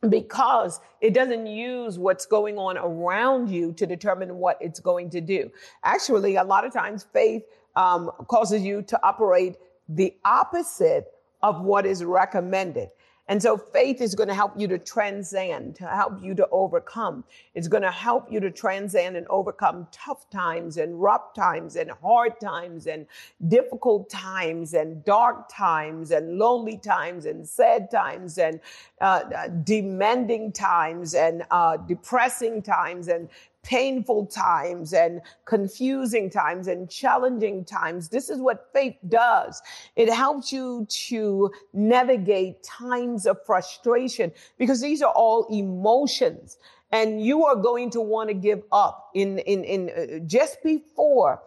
[0.10, 5.22] because it doesn't use what's going on around you to determine what it's going to
[5.22, 5.50] do.
[5.84, 7.44] Actually, a lot of times faith
[7.76, 9.56] um, causes you to operate
[9.90, 11.08] the opposite
[11.42, 12.90] of what is recommended.
[13.28, 17.24] And so faith is going to help you to transcend, to help you to overcome.
[17.56, 21.90] It's going to help you to transcend and overcome tough times and rough times and
[21.90, 23.08] hard times and
[23.48, 28.60] difficult times and dark times and lonely times and sad times and
[29.02, 33.28] uh, uh demanding times and uh, depressing times and
[33.66, 38.10] painful times and confusing times and challenging times.
[38.10, 39.62] This is what faith does.
[39.96, 46.58] It helps you to navigate times of frustration because these are all emotions
[46.92, 51.42] and you are going to want to give up in, in, in uh, just before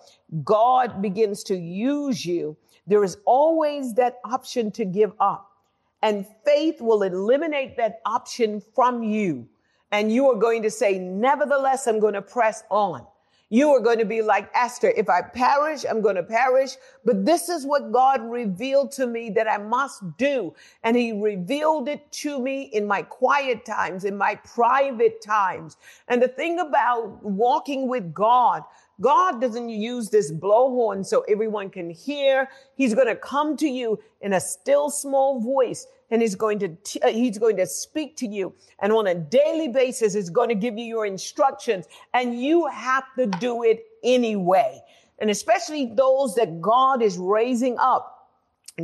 [0.45, 2.57] God begins to use you.
[2.87, 5.51] There is always that option to give up
[6.03, 9.49] and faith will eliminate that option from you
[9.93, 13.07] and you are going to say, nevertheless, I'm going to press on.
[13.51, 14.93] You are going to be like Esther.
[14.95, 16.73] If I perish, I'm going to perish.
[17.05, 20.55] But this is what God revealed to me that I must do.
[20.83, 25.79] And he revealed it to me in my quiet times, in my private times.
[26.09, 28.65] And the thing about walking with God,
[29.01, 32.51] God doesn't use this blowhorn so everyone can hear.
[32.75, 36.69] He's going to come to you in a still small voice and he's going to
[36.85, 38.55] t- uh, he's going to speak to you.
[38.81, 41.87] And on a daily basis is going to give you your instructions.
[42.15, 44.81] And you have to do it anyway.
[45.19, 48.15] And especially those that God is raising up.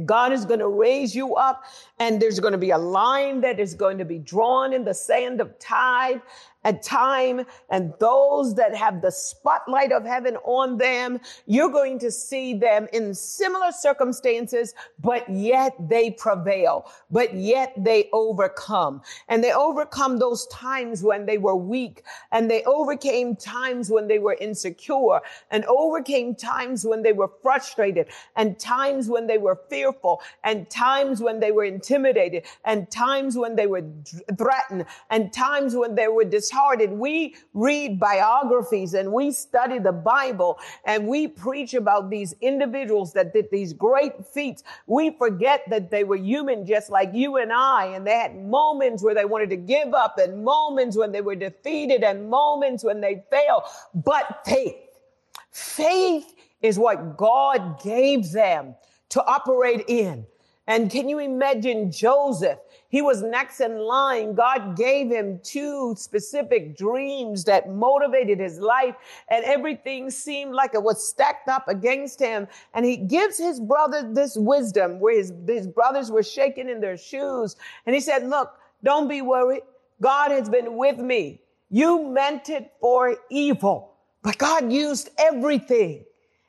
[0.05, 1.65] God is going to raise you up
[1.99, 4.95] and there's going to be a line that is going to be drawn in the
[4.95, 6.21] sand of time
[6.65, 12.11] and time and those that have the spotlight of heaven on them, you're going to
[12.11, 19.03] see them in similar circumstances, but yet they prevail, but yet they overcome.
[19.29, 24.19] And they overcome those times when they were weak and they overcame times when they
[24.19, 25.21] were insecure
[25.51, 31.21] and overcame times when they were frustrated and times when they were fearful and times
[31.21, 33.85] when they were intimidated and times when they were
[34.39, 40.59] threatened and times when they were disheartened we read biographies and we study the Bible
[40.85, 44.63] and we preach about these individuals that did these great feats.
[44.87, 49.03] We forget that they were human just like you and I, and they had moments
[49.03, 53.01] where they wanted to give up and moments when they were defeated and moments when
[53.01, 53.65] they failed.
[53.95, 54.77] But faith,
[55.51, 58.75] faith is what God gave them
[59.11, 60.27] to operate in.
[60.67, 62.59] And can you imagine Joseph?
[62.89, 64.35] He was next in line.
[64.35, 68.95] God gave him two specific dreams that motivated his life
[69.29, 72.47] and everything seemed like it was stacked up against him.
[72.73, 76.97] And he gives his brother this wisdom where his, his brothers were shaking in their
[76.97, 77.57] shoes.
[77.85, 79.63] And he said, look, don't be worried.
[80.01, 81.41] God has been with me.
[81.71, 86.05] You meant it for evil, but God used everything.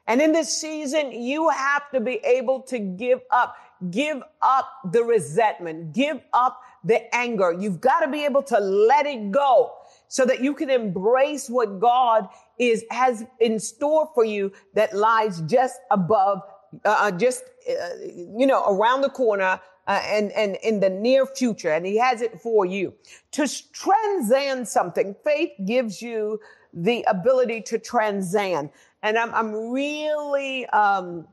[0.08, 3.56] And in this season, you have to be able to give up.
[3.92, 5.94] Give up the resentment.
[5.94, 7.56] Give up the anger.
[7.58, 9.74] You've got to be able to let it go
[10.08, 12.28] so that you can embrace what God
[12.60, 16.42] is, has in store for you that lies just above,
[16.86, 17.74] uh, uh just, uh,
[18.04, 22.22] you know, around the corner, uh, and, and in the near future, and he has
[22.22, 22.94] it for you.
[23.32, 26.40] To transcend something, faith gives you
[26.74, 28.70] the ability to transcend.
[29.04, 31.28] And I'm, I'm really, um,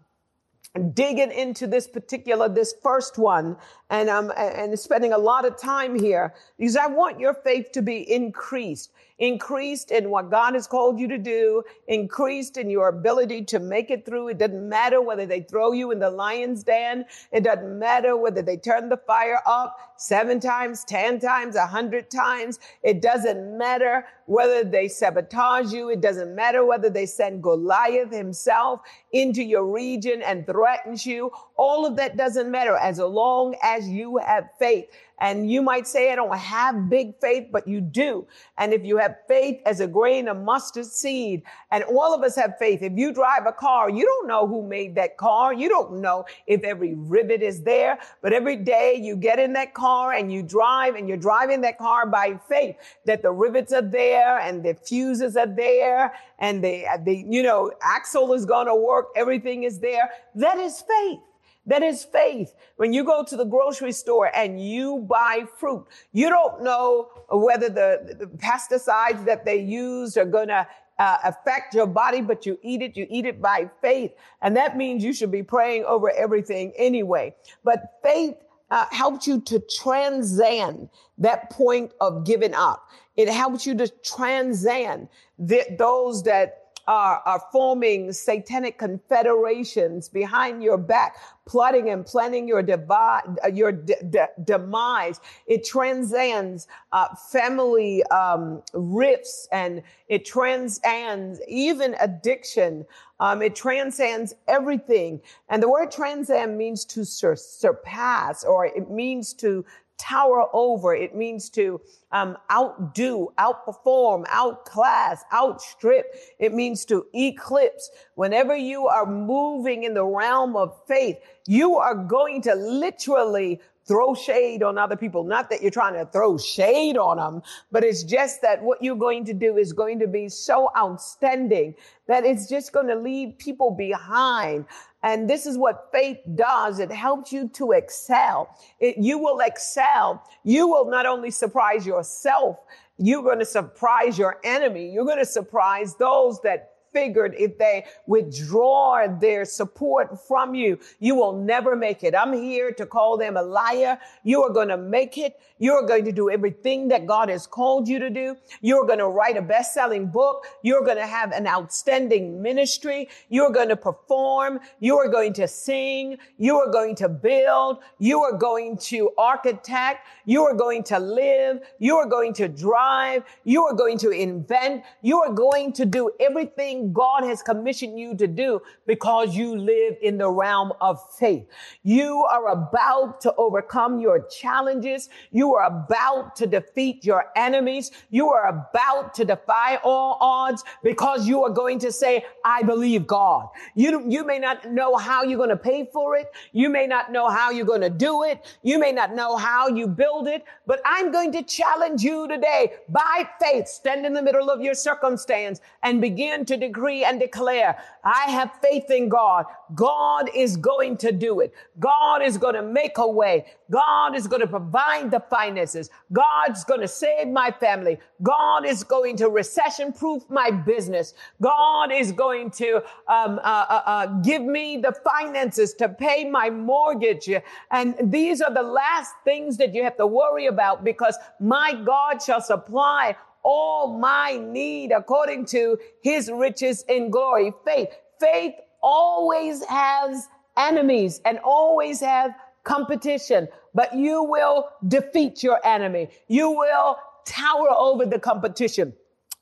[0.94, 3.56] digging into this particular, this first one,
[3.90, 7.82] and I'm and spending a lot of time here because I want your faith to
[7.82, 8.92] be increased,
[9.22, 13.88] increased in what God has called you to do, increased in your ability to make
[13.88, 14.26] it through.
[14.26, 17.04] It doesn't matter whether they throw you in the lion's den.
[17.30, 22.10] It doesn't matter whether they turn the fire up seven times, ten times, a hundred
[22.10, 22.58] times.
[22.82, 25.88] It doesn't matter whether they sabotage you.
[25.88, 28.80] It doesn't matter whether they send Goliath himself
[29.12, 31.30] into your region and threatens you.
[31.56, 34.88] All of that doesn't matter as long as you have faith.
[35.22, 38.26] And you might say, I don't have big faith, but you do.
[38.58, 42.34] And if you have faith as a grain of mustard seed, and all of us
[42.34, 42.82] have faith.
[42.82, 45.54] If you drive a car, you don't know who made that car.
[45.54, 49.74] You don't know if every rivet is there, but every day you get in that
[49.74, 52.74] car and you drive and you're driving that car by faith
[53.06, 57.70] that the rivets are there and the fuses are there and the, the, you know,
[57.80, 59.10] axle is going to work.
[59.14, 60.10] Everything is there.
[60.34, 61.20] That is faith.
[61.66, 62.54] That is faith.
[62.76, 67.68] When you go to the grocery store and you buy fruit, you don't know whether
[67.68, 70.66] the, the pesticides that they use are going to
[70.98, 74.12] uh, affect your body, but you eat it, you eat it by faith.
[74.40, 77.34] And that means you should be praying over everything anyway.
[77.64, 78.34] But faith
[78.70, 80.88] uh, helps you to transcend
[81.18, 82.88] that point of giving up.
[83.16, 85.08] It helps you to transcend
[85.38, 91.16] the, those that are, are forming satanic confederations behind your back,
[91.47, 93.22] plotting and planning your divide,
[93.53, 95.20] your de- de- demise.
[95.47, 102.85] It transcends uh, family um, rifts and it transcends even addiction.
[103.20, 105.20] Um, it transcends everything.
[105.49, 109.64] And the word transcend means to sur- surpass or it means to
[110.03, 110.94] tower over.
[110.94, 111.80] It means to
[112.11, 116.07] um, outdo, outperform, outclass, outstrip.
[116.38, 117.90] It means to eclipse.
[118.16, 124.14] Whenever you are moving in the realm of faith, you are going to literally throw
[124.14, 125.24] shade on other people.
[125.24, 128.97] Not that you're trying to throw shade on them, but it's just that what you're
[128.97, 131.74] going to do is going to be so outstanding
[132.07, 134.66] that it's just going to leave people behind.
[135.03, 136.78] And this is what faith does.
[136.78, 138.57] It helps you to excel.
[138.78, 140.22] It, you will excel.
[140.45, 142.59] You will not only surprise yourself,
[142.99, 144.89] you're going to surprise your enemy.
[144.91, 151.14] You're going to surprise those that figured if they withdraw their support from you, you
[151.14, 152.14] will never make it.
[152.14, 153.99] I'm here to call them a liar.
[154.24, 155.38] You are going to make it.
[155.59, 158.36] You're going to do everything that God has called you to do.
[158.61, 160.45] You're going to write a best-selling book.
[160.62, 163.09] You're going to have an outstanding ministry.
[163.28, 164.61] You're going to perform.
[164.80, 166.18] You are going to sing.
[166.38, 167.78] You are going to build.
[167.99, 170.07] You are going to architect.
[170.24, 171.61] You are going to live.
[171.78, 173.22] You are going to drive.
[173.45, 174.82] You are going to invent.
[175.01, 179.97] You are going to do everything God has commissioned you to do because you live
[180.03, 181.47] in the realm of faith.
[181.83, 185.09] You are about to overcome your challenges.
[185.30, 187.91] You are about to defeat your enemies.
[188.11, 193.07] You are about to defy all odds because you are going to say, I believe
[193.07, 193.49] God.
[193.74, 196.30] You, you may not know how you're going to pay for it.
[196.53, 198.57] You may not know how you're going to do it.
[198.62, 202.72] You may not know how you build it, but I'm going to challenge you today
[202.89, 203.68] by faith.
[203.68, 208.50] Stand in the middle of your circumstance and begin to decree and declare, I have
[208.62, 209.44] faith in God.
[209.74, 211.52] God is going to do it.
[211.78, 213.46] God is going to make a way.
[213.70, 215.90] God is going to provide the finances.
[216.12, 217.98] God's going to save my family.
[218.22, 221.14] God is going to recession proof my business.
[221.40, 222.76] God is going to
[223.08, 227.30] um, uh, uh, uh, give me the finances to pay my mortgage.
[227.70, 232.22] And these are the last things that you have to worry about because my God
[232.22, 237.53] shall supply all my need according to his riches in glory.
[237.64, 237.88] Faith.
[238.20, 242.32] Faith always has enemies and always have
[242.64, 246.09] competition, but you will defeat your enemy.
[246.28, 248.93] You will tower over the competition.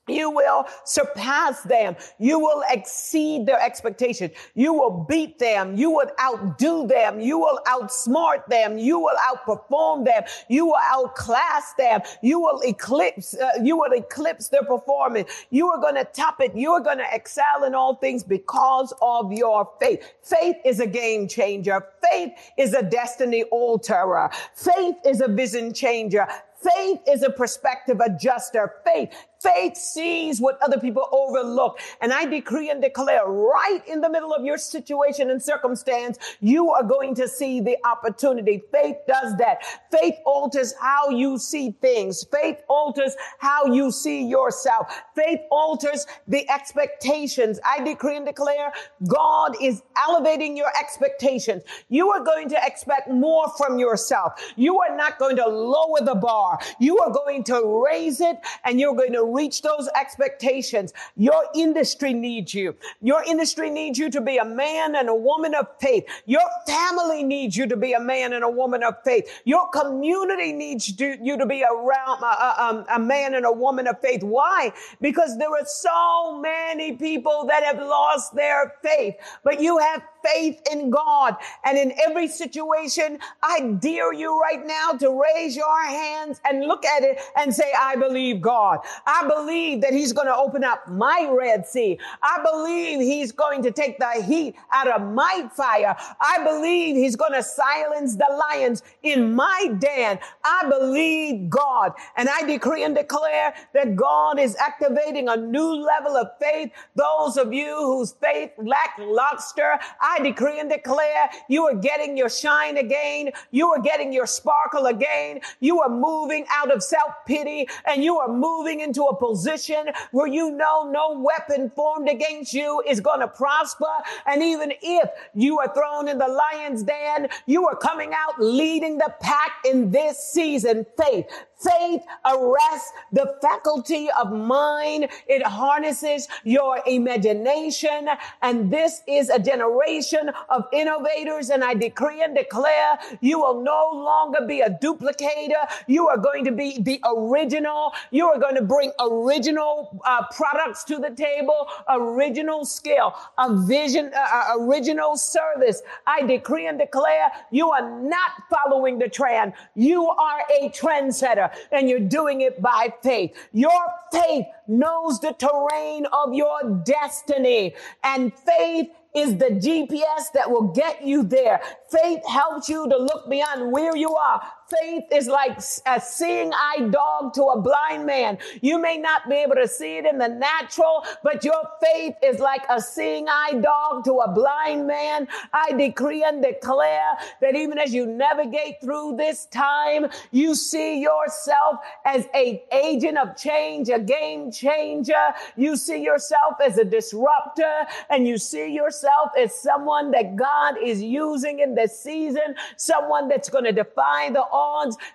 [0.07, 1.95] You will surpass them.
[2.17, 4.31] You will exceed their expectations.
[4.55, 5.75] You will beat them.
[5.77, 7.19] You will outdo them.
[7.19, 8.79] You will outsmart them.
[8.79, 10.23] You will outperform them.
[10.49, 12.01] You will outclass them.
[12.23, 15.29] You will eclipse, uh, you will eclipse their performance.
[15.51, 16.55] You are going to top it.
[16.55, 20.03] You are going to excel in all things because of your faith.
[20.23, 21.85] Faith is a game changer.
[22.11, 24.33] Faith is a destiny alterer.
[24.55, 26.27] Faith is a vision changer.
[26.61, 28.73] Faith is a perspective adjuster.
[28.85, 29.09] Faith
[29.41, 31.79] Faith sees what other people overlook.
[31.99, 36.69] And I decree and declare right in the middle of your situation and circumstance, you
[36.71, 38.61] are going to see the opportunity.
[38.71, 39.63] Faith does that.
[39.89, 42.23] Faith alters how you see things.
[42.31, 45.01] Faith alters how you see yourself.
[45.15, 47.59] Faith alters the expectations.
[47.65, 48.71] I decree and declare
[49.07, 51.63] God is elevating your expectations.
[51.89, 54.33] You are going to expect more from yourself.
[54.55, 56.59] You are not going to lower the bar.
[56.79, 60.93] You are going to raise it and you're going to reach those expectations.
[61.15, 62.75] Your industry needs you.
[63.01, 66.05] Your industry needs you to be a man and a woman of faith.
[66.25, 69.41] Your family needs you to be a man and a woman of faith.
[69.45, 73.99] Your community needs you to be around a, um, a man and a woman of
[74.01, 74.23] faith.
[74.23, 74.71] Why?
[74.99, 80.61] Because there are so many people that have lost their faith, but you have faith
[80.71, 81.35] in God.
[81.65, 86.85] And in every situation, I dare you right now to raise your hands and look
[86.85, 88.79] at it and say, I believe God.
[89.05, 91.99] I believe that he's going to open up my Red Sea.
[92.21, 95.95] I believe he's going to take the heat out of my fire.
[96.19, 100.19] I believe he's going to silence the lions in my den.
[100.43, 101.93] I believe God.
[102.15, 106.71] And I decree and declare that God is activating a new level of faith.
[106.95, 112.29] Those of you whose faith lackluster, I I decree and declare you are getting your
[112.29, 113.31] shine again.
[113.51, 115.39] You are getting your sparkle again.
[115.61, 120.27] You are moving out of self pity and you are moving into a position where
[120.27, 123.85] you know no weapon formed against you is going to prosper.
[124.25, 128.97] And even if you are thrown in the lion's den, you are coming out leading
[128.97, 130.85] the pack in this season.
[130.97, 131.25] Faith,
[131.61, 135.07] Faith arrests the faculty of mind.
[135.27, 138.07] It harnesses your imagination.
[138.41, 141.49] And this is a generation of innovators.
[141.49, 145.69] And I decree and declare you will no longer be a duplicator.
[145.87, 147.93] You are going to be the original.
[148.09, 154.11] You are going to bring original uh, products to the table, original skill, a vision,
[154.15, 155.81] uh, uh original service.
[156.07, 159.53] I decree and declare you are not following the trend.
[159.75, 163.31] You are a trendsetter and you're doing it by faith.
[163.53, 163.81] Your
[164.11, 171.03] faith knows the terrain of your destiny and faith is the GPS that will get
[171.03, 171.61] you there.
[171.89, 174.41] Faith helps you to look beyond where you are
[174.79, 178.37] faith is like a seeing eye dog to a blind man.
[178.61, 182.39] You may not be able to see it in the natural, but your faith is
[182.39, 185.27] like a seeing eye dog to a blind man.
[185.53, 191.79] I decree and declare that even as you navigate through this time, you see yourself
[192.05, 195.13] as a agent of change, a game changer.
[195.55, 201.01] You see yourself as a disruptor and you see yourself as someone that God is
[201.01, 204.43] using in this season, someone that's going to defy the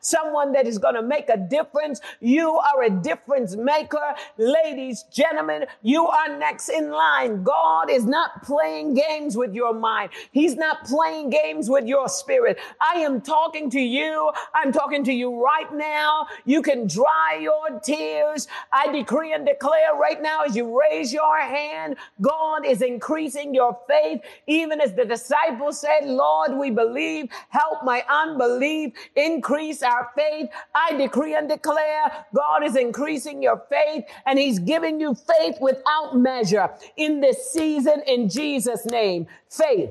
[0.00, 2.00] someone that is going to make a difference.
[2.20, 4.14] You are a difference maker.
[4.36, 7.42] Ladies, gentlemen, you are next in line.
[7.42, 10.10] God is not playing games with your mind.
[10.32, 12.58] He's not playing games with your spirit.
[12.80, 14.30] I am talking to you.
[14.54, 16.26] I'm talking to you right now.
[16.44, 18.48] You can dry your tears.
[18.72, 23.78] I decree and declare right now as you raise your hand, God is increasing your
[23.88, 28.92] faith, even as the disciples said, Lord, we believe, help my unbelief,
[29.36, 30.48] increase our faith.
[30.74, 36.16] I decree and declare God is increasing your faith and he's giving you faith without
[36.16, 39.26] measure in this season in Jesus name.
[39.50, 39.90] Faith.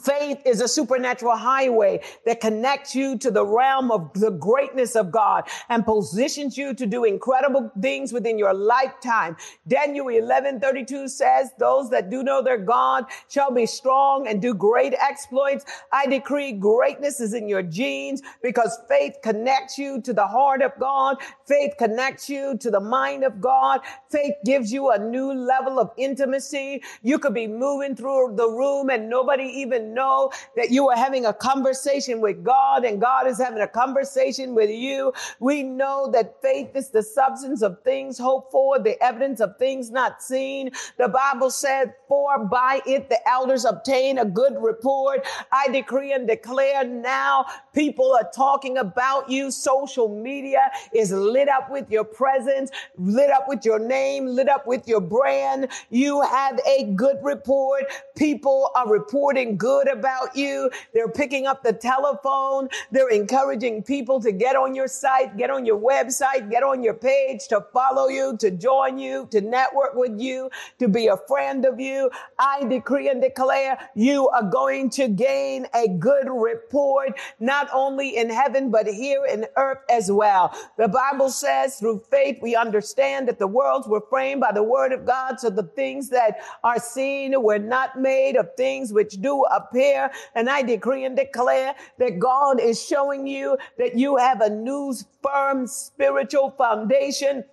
[0.00, 5.10] Faith is a supernatural highway that connects you to the realm of the greatness of
[5.10, 9.36] God and positions you to do incredible things within your lifetime.
[9.68, 14.54] Daniel 11 32 says, those that do know their God shall be strong and do
[14.54, 15.64] great exploits.
[15.92, 20.72] I decree greatness is in your genes because faith connects you to the heart of
[20.78, 21.16] God.
[21.46, 23.80] Faith connects you to the mind of God.
[24.10, 26.82] Faith gives you a new level of intimacy.
[27.02, 31.26] You could be moving through the room and nobody even know that you are having
[31.26, 35.12] a conversation with God and God is having a conversation with you.
[35.40, 39.90] We know that faith is the substance of things hoped for, the evidence of things
[39.90, 40.70] not seen.
[40.98, 45.26] The Bible said, for by it the elders obtain a good report.
[45.50, 49.50] I decree and declare now people are talking about you.
[49.50, 54.66] Social media is lit up with your presence, lit up with your name, lit up
[54.66, 55.68] with your brand.
[55.90, 57.84] You have a good report.
[58.16, 60.70] People are reporting good about you.
[60.92, 62.68] They're picking up the telephone.
[62.90, 66.94] They're encouraging people to get on your site, get on your website, get on your
[66.94, 71.64] page, to follow you, to join you, to network with you, to be a friend
[71.64, 72.10] of you.
[72.38, 78.30] I decree and declare you are going to gain a good report, not only in
[78.30, 80.56] heaven, but here in earth as well.
[80.78, 84.92] The Bible says through faith, we understand that the worlds were framed by the word
[84.92, 85.40] of God.
[85.40, 90.10] So the things that are seen were not made of things which do appear.
[90.34, 94.94] And I decree and declare that God is showing you that you have a new
[95.22, 97.44] firm spiritual foundation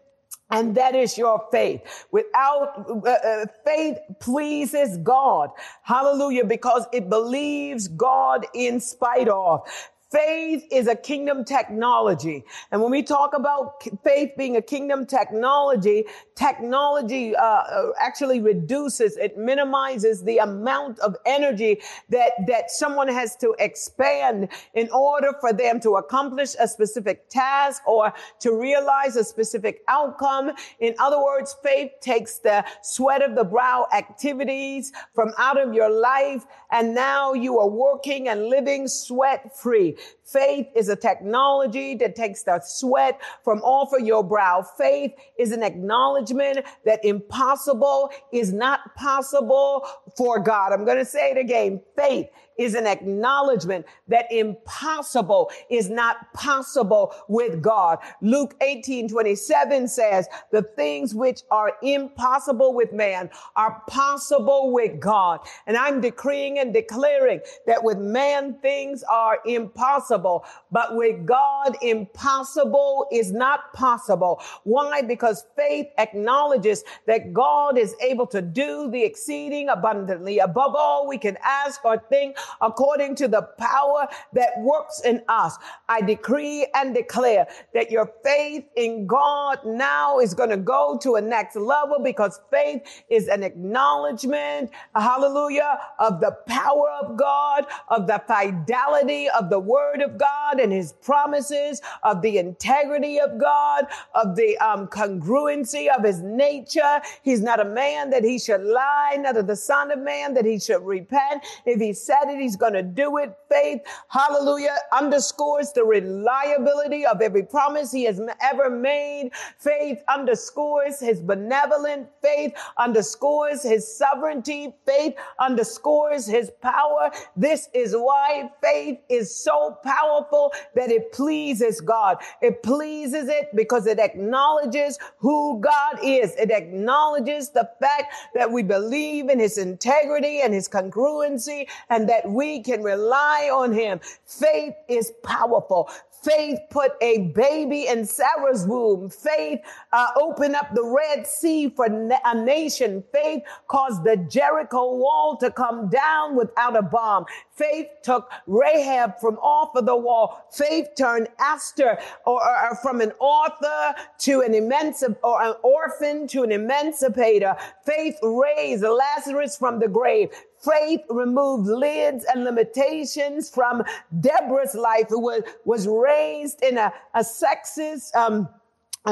[0.51, 2.05] and that is your faith.
[2.11, 5.51] Without uh, uh, faith pleases God.
[5.83, 6.43] Hallelujah.
[6.45, 9.67] Because it believes God in spite of.
[10.11, 12.43] Faith is a kingdom technology.
[12.71, 19.17] And when we talk about faith being a kingdom technology, technology uh, uh, actually reduces,
[19.17, 25.53] it minimizes the amount of energy that, that someone has to expand in order for
[25.53, 30.53] them to accomplish a specific task or to realize a specific outcome.
[30.79, 35.91] In other words, faith takes the sweat of the brow activities from out of your
[35.91, 36.47] life.
[36.71, 39.97] And now you are working and living sweat free.
[40.23, 44.61] Faith is a technology that takes the sweat from off of your brow.
[44.61, 50.71] Faith is an acknowledgement that impossible is not possible for God.
[50.71, 51.81] I'm going to say it again.
[51.95, 52.27] Faith
[52.59, 57.99] is an acknowledgement that impossible is not possible with God.
[58.21, 65.39] Luke 18, 27 says, the things which are impossible with man are possible with God.
[65.65, 73.07] And I'm decreeing and declaring that with man things are impossible, but with God impossible
[73.11, 74.41] is not possible.
[74.63, 75.01] Why?
[75.01, 81.17] Because faith acknowledges that God is able to do the exceeding abundantly above all we
[81.17, 85.57] can ask or think according to the power that works in us.
[85.87, 91.15] I decree and declare that your faith in God now is going to go to
[91.15, 98.07] a next level because faith is an acknowledgement, hallelujah, of the power of God, of
[98.07, 103.85] the fidelity of the word of God and his promises, of the integrity of God,
[104.13, 107.01] of the um, congruency of his nature.
[107.21, 110.59] He's not a man that he should lie, neither the son of man that he
[110.59, 111.43] should repent.
[111.65, 113.33] If he said it, he's going to do it.
[113.49, 119.31] Faith, hallelujah, underscores the reliability of every promise he has ever made.
[119.57, 122.07] Faith underscores his benevolent.
[122.21, 124.73] Faith underscores his sovereignty.
[124.85, 127.11] Faith underscores his power.
[127.35, 132.17] This is why faith is so powerful that it pleases God.
[132.41, 136.35] It pleases it because it acknowledges who God is.
[136.35, 142.28] It acknowledges the fact that we believe in his integrity and his congruency and that
[142.33, 143.99] we can rely on him.
[144.25, 145.89] Faith is powerful.
[146.23, 149.09] Faith put a baby in Sarah's womb.
[149.09, 149.59] Faith
[149.93, 153.03] uh, opened up the Red Sea for a nation.
[153.13, 157.25] Faith caused the Jericho wall to come down without a bomb.
[157.53, 160.45] Faith took Rahab from off of the wall.
[160.51, 166.27] Faith turned Esther or, or, or from an author to an immense or an orphan
[166.27, 167.55] to an emancipator.
[167.85, 170.29] Faith raised Lazarus from the grave.
[170.63, 173.83] Faith removed lids and limitations from
[174.19, 178.47] Deborah's life, who was, was raised in a, a sexist, um,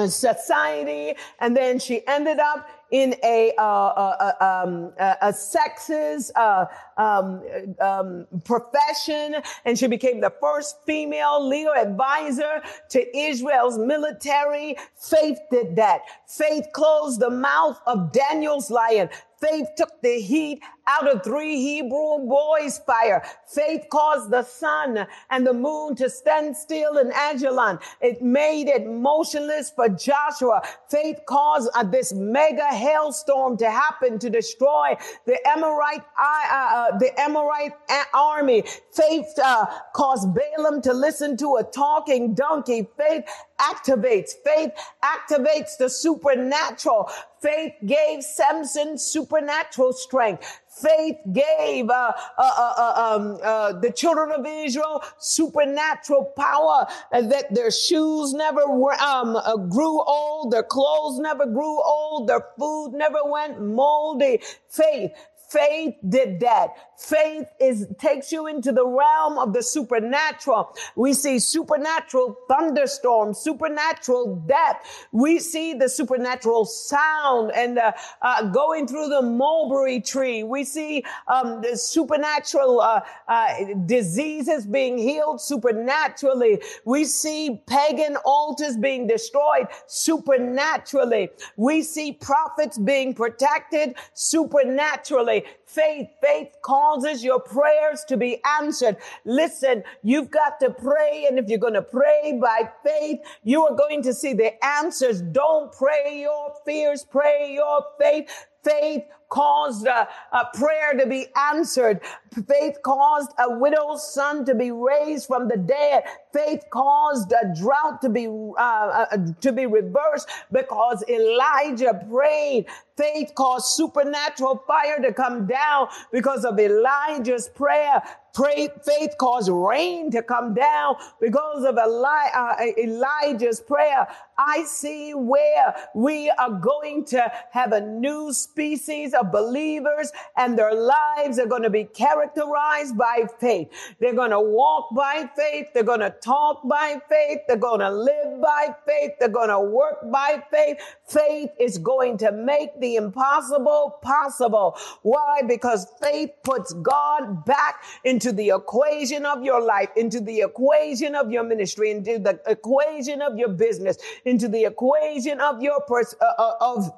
[0.06, 6.66] society, and then she ended up in a, uh, uh, uh um, a sexist uh,
[6.98, 7.42] um,
[7.80, 14.76] um, profession, and she became the first female legal advisor to Israel's military.
[14.96, 16.02] Faith did that.
[16.28, 19.10] Faith closed the mouth of Daniel's lion.
[19.42, 23.24] Faith took the heat out of three Hebrew boys' fire.
[23.48, 27.80] Faith caused the sun and the moon to stand still in Ajalon.
[28.02, 30.62] It made it motionless for Joshua.
[30.90, 37.12] Faith caused uh, this mega hailstorm to happen to destroy the Amorite, uh, uh, the
[37.20, 37.74] Amorite
[38.14, 38.64] army.
[38.94, 42.88] Faith uh, caused Balaam to listen to a talking donkey.
[42.98, 43.26] Faith
[43.60, 44.32] activates.
[44.46, 44.72] Faith
[45.04, 47.10] activates the supernatural.
[47.42, 50.60] Faith gave Samson supernatural strength.
[50.82, 57.54] Faith gave uh, uh, uh, uh um, uh, the children of Israel supernatural power that
[57.54, 59.38] their shoes never were, um,
[59.70, 64.40] grew old, their clothes never grew old, their food never went moldy.
[64.70, 65.12] Faith.
[65.50, 66.70] Faith did that.
[66.98, 70.76] Faith is, takes you into the realm of the supernatural.
[70.96, 75.08] We see supernatural thunderstorms, supernatural death.
[75.12, 77.92] We see the supernatural sound and uh,
[78.22, 80.44] uh, going through the mulberry tree.
[80.44, 83.54] We see um, the supernatural uh, uh
[83.86, 86.62] diseases being healed supernaturally.
[86.84, 91.30] We see pagan altars being destroyed supernaturally.
[91.56, 95.37] We see prophets being protected supernaturally.
[95.66, 98.98] Faith, faith causes your prayers to be answered.
[99.26, 101.26] Listen, you've got to pray.
[101.30, 105.22] And if you're going to pray by faith, you are going to see the answers.
[105.22, 108.30] Don't pray your fears, pray your faith.
[108.68, 112.00] Faith caused a, a, prayer to be answered.
[112.48, 116.04] Faith caused a widow's son to be raised from the dead.
[116.34, 122.66] Faith caused a drought to be uh, uh, to be reversed because Elijah prayed.
[122.96, 128.02] Faith caused supernatural fire to come down because of Elijah's prayer.
[128.38, 134.08] Pray, faith caused rain to come down because of Eli, uh, Elijah's prayer.
[134.38, 140.76] I see where we are going to have a new species of believers and their
[140.76, 143.70] lives are going to be characterized by faith.
[144.00, 145.70] They're going to walk by faith.
[145.74, 147.40] They're going to talk by faith.
[147.48, 149.14] They're going to live by faith.
[149.20, 150.78] They're going to work by faith.
[151.08, 154.78] Faith is going to make the impossible possible.
[155.02, 155.42] Why?
[155.48, 161.32] Because faith puts God back into the equation of your life, into the equation of
[161.32, 166.26] your ministry, into the equation of your business, into the equation of your pers- uh,
[166.38, 166.92] uh, of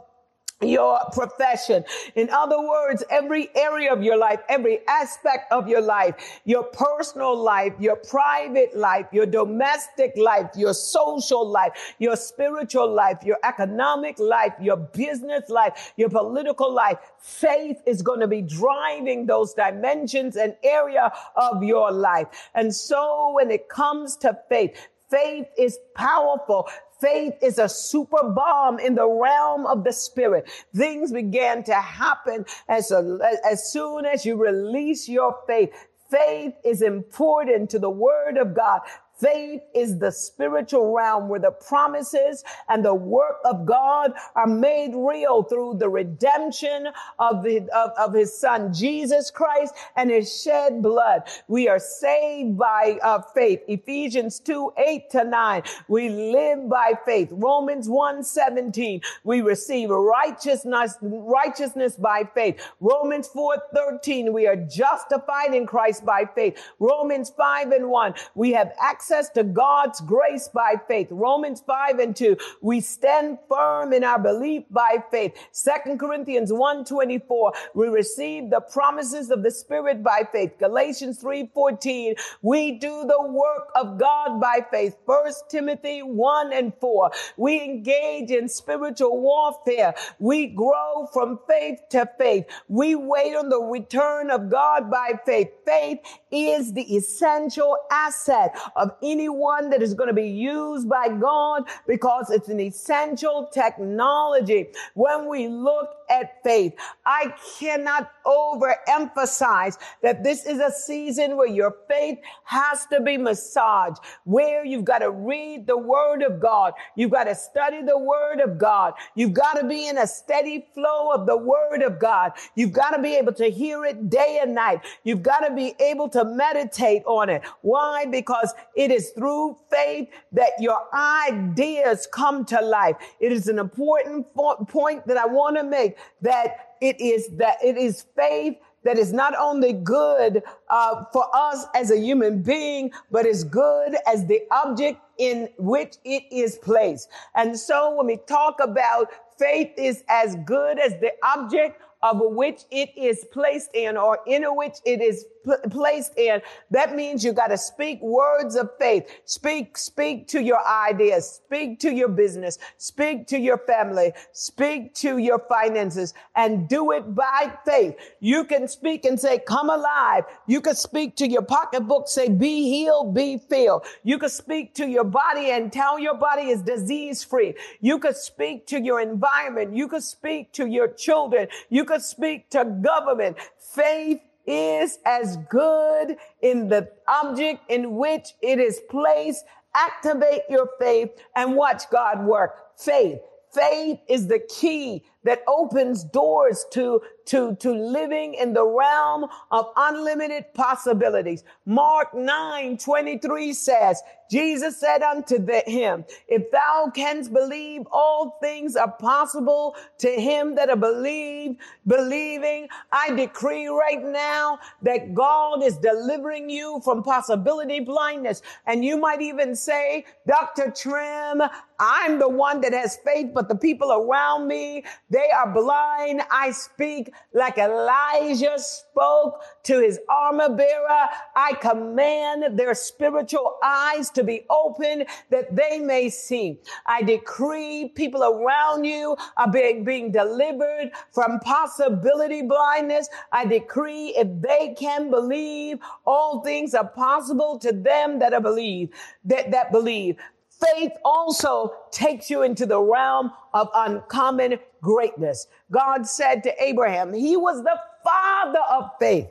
[0.61, 1.85] your profession.
[2.15, 7.37] In other words, every area of your life, every aspect of your life, your personal
[7.37, 14.19] life, your private life, your domestic life, your social life, your spiritual life, your economic
[14.19, 20.35] life, your business life, your political life, faith is going to be driving those dimensions
[20.35, 22.27] and area of your life.
[22.53, 24.75] And so when it comes to faith,
[25.09, 26.69] Faith is powerful.
[27.01, 30.49] Faith is a super bomb in the realm of the spirit.
[30.75, 33.19] Things began to happen as, a,
[33.49, 35.69] as soon as you release your faith.
[36.09, 38.81] Faith is important to the word of God.
[39.19, 44.93] Faith is the spiritual realm where the promises and the work of God are made
[44.95, 46.87] real through the redemption
[47.19, 51.23] of, the, of, of his son, Jesus Christ, and his shed blood.
[51.49, 53.59] We are saved by uh, faith.
[53.67, 55.63] Ephesians 2, 8 to 9.
[55.89, 57.27] We live by faith.
[57.31, 59.01] Romans 1, 17.
[59.25, 62.61] We receive righteousness, righteousness by faith.
[62.79, 64.31] Romans 4, 13.
[64.31, 66.57] We are justified in Christ by faith.
[66.79, 68.13] Romans 5 and 1.
[68.35, 71.07] We have access access to God's grace by faith.
[71.09, 72.37] Romans 5 and 2.
[72.61, 75.33] We stand firm in our belief by faith.
[75.51, 77.53] Second Corinthians 1 24.
[77.73, 80.53] We receive the promises of the Spirit by faith.
[80.59, 82.15] Galatians 3 14.
[82.43, 84.95] We do the work of God by faith.
[85.07, 87.11] First Timothy 1 and 4.
[87.37, 89.95] We engage in spiritual warfare.
[90.19, 92.45] We grow from faith to faith.
[92.67, 95.49] We wait on the return of God by faith.
[95.65, 95.99] Faith
[96.31, 102.29] is the essential asset of anyone that is going to be used by God because
[102.29, 104.67] it's an essential technology.
[104.93, 106.73] When we look at faith.
[107.05, 113.97] I cannot overemphasize that this is a season where your faith has to be massaged,
[114.23, 116.73] where you've got to read the word of God.
[116.95, 118.93] You've got to study the word of God.
[119.15, 122.33] You've got to be in a steady flow of the word of God.
[122.55, 124.81] You've got to be able to hear it day and night.
[125.03, 127.43] You've got to be able to meditate on it.
[127.61, 128.05] Why?
[128.05, 132.95] Because it is through faith that your ideas come to life.
[133.19, 137.77] It is an important point that I want to make that it is that it
[137.77, 143.25] is faith that is not only good uh, for us as a human being, but
[143.25, 147.09] is good as the object in which it is placed.
[147.35, 152.61] And so when we talk about faith is as good as the object of which
[152.71, 155.25] it is placed in or in which it is
[155.69, 156.41] placed in,
[156.71, 159.03] that means you got to speak words of faith.
[159.25, 161.41] Speak, speak to your ideas.
[161.45, 162.57] Speak to your business.
[162.77, 164.13] Speak to your family.
[164.31, 167.95] Speak to your finances and do it by faith.
[168.19, 170.23] You can speak and say, come alive.
[170.47, 173.85] You can speak to your pocketbook, say, be healed, be filled.
[174.03, 177.55] You can speak to your body and tell your body is disease free.
[177.81, 179.75] You could speak to your environment.
[179.75, 181.47] You could speak to your children.
[181.69, 183.35] You could speak to government.
[183.57, 189.43] Faith is as good in the object in which it is placed.
[189.73, 192.77] Activate your faith and watch God work.
[192.77, 193.19] Faith.
[193.51, 199.67] Faith is the key that opens doors to, to, to living in the realm of
[199.77, 201.43] unlimited possibilities.
[201.67, 204.01] Mark 9, 23 says,
[204.31, 210.55] Jesus said unto the, him, if thou canst believe, all things are possible to him
[210.55, 212.67] that are believe, believing.
[212.91, 218.41] I decree right now that God is delivering you from possibility blindness.
[218.65, 220.71] And you might even say, Dr.
[220.71, 221.47] Trimm,
[221.79, 226.21] I'm the one that has faith, but the people around me, they are blind.
[226.31, 231.07] I speak like Elijah spoke to his armor bearer.
[231.35, 236.59] I command their spiritual eyes to be open that they may see.
[236.85, 243.09] I decree people around you are being, being delivered from possibility blindness.
[243.31, 248.89] I decree if they can believe, all things are possible to them that are believe,
[249.25, 250.17] that, that believe.
[250.59, 255.47] Faith also takes you into the realm of uncommon greatness.
[255.71, 259.29] God said to Abraham, he was the father of faith.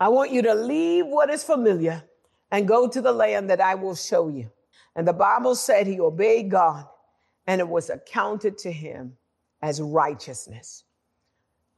[0.00, 2.02] I want you to leave what is familiar
[2.50, 4.50] and go to the land that I will show you.
[4.96, 6.86] And the Bible said he obeyed God
[7.46, 9.16] and it was accounted to him
[9.62, 10.84] as righteousness.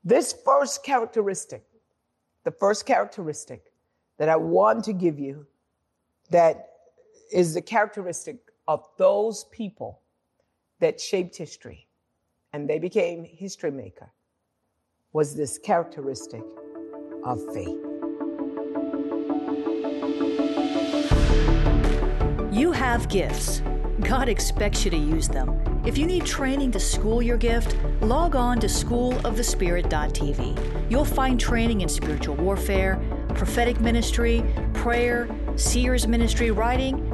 [0.05, 1.65] This first characteristic,
[2.45, 3.73] the first characteristic
[4.19, 5.47] that I want to give you
[6.31, 6.71] that
[7.33, 10.01] is the characteristic of those people
[10.81, 11.87] that shaped history
[12.53, 14.13] and they became history maker
[15.13, 16.43] was this characteristic
[17.25, 17.79] of faith.
[22.53, 23.63] You have gifts.
[24.01, 25.61] God expects you to use them.
[25.87, 30.91] If you need training to school your gift, log on to schoolofthespirit.tv.
[30.91, 33.01] You'll find training in spiritual warfare,
[33.35, 34.43] prophetic ministry,
[34.73, 37.14] prayer, seers ministry, writing,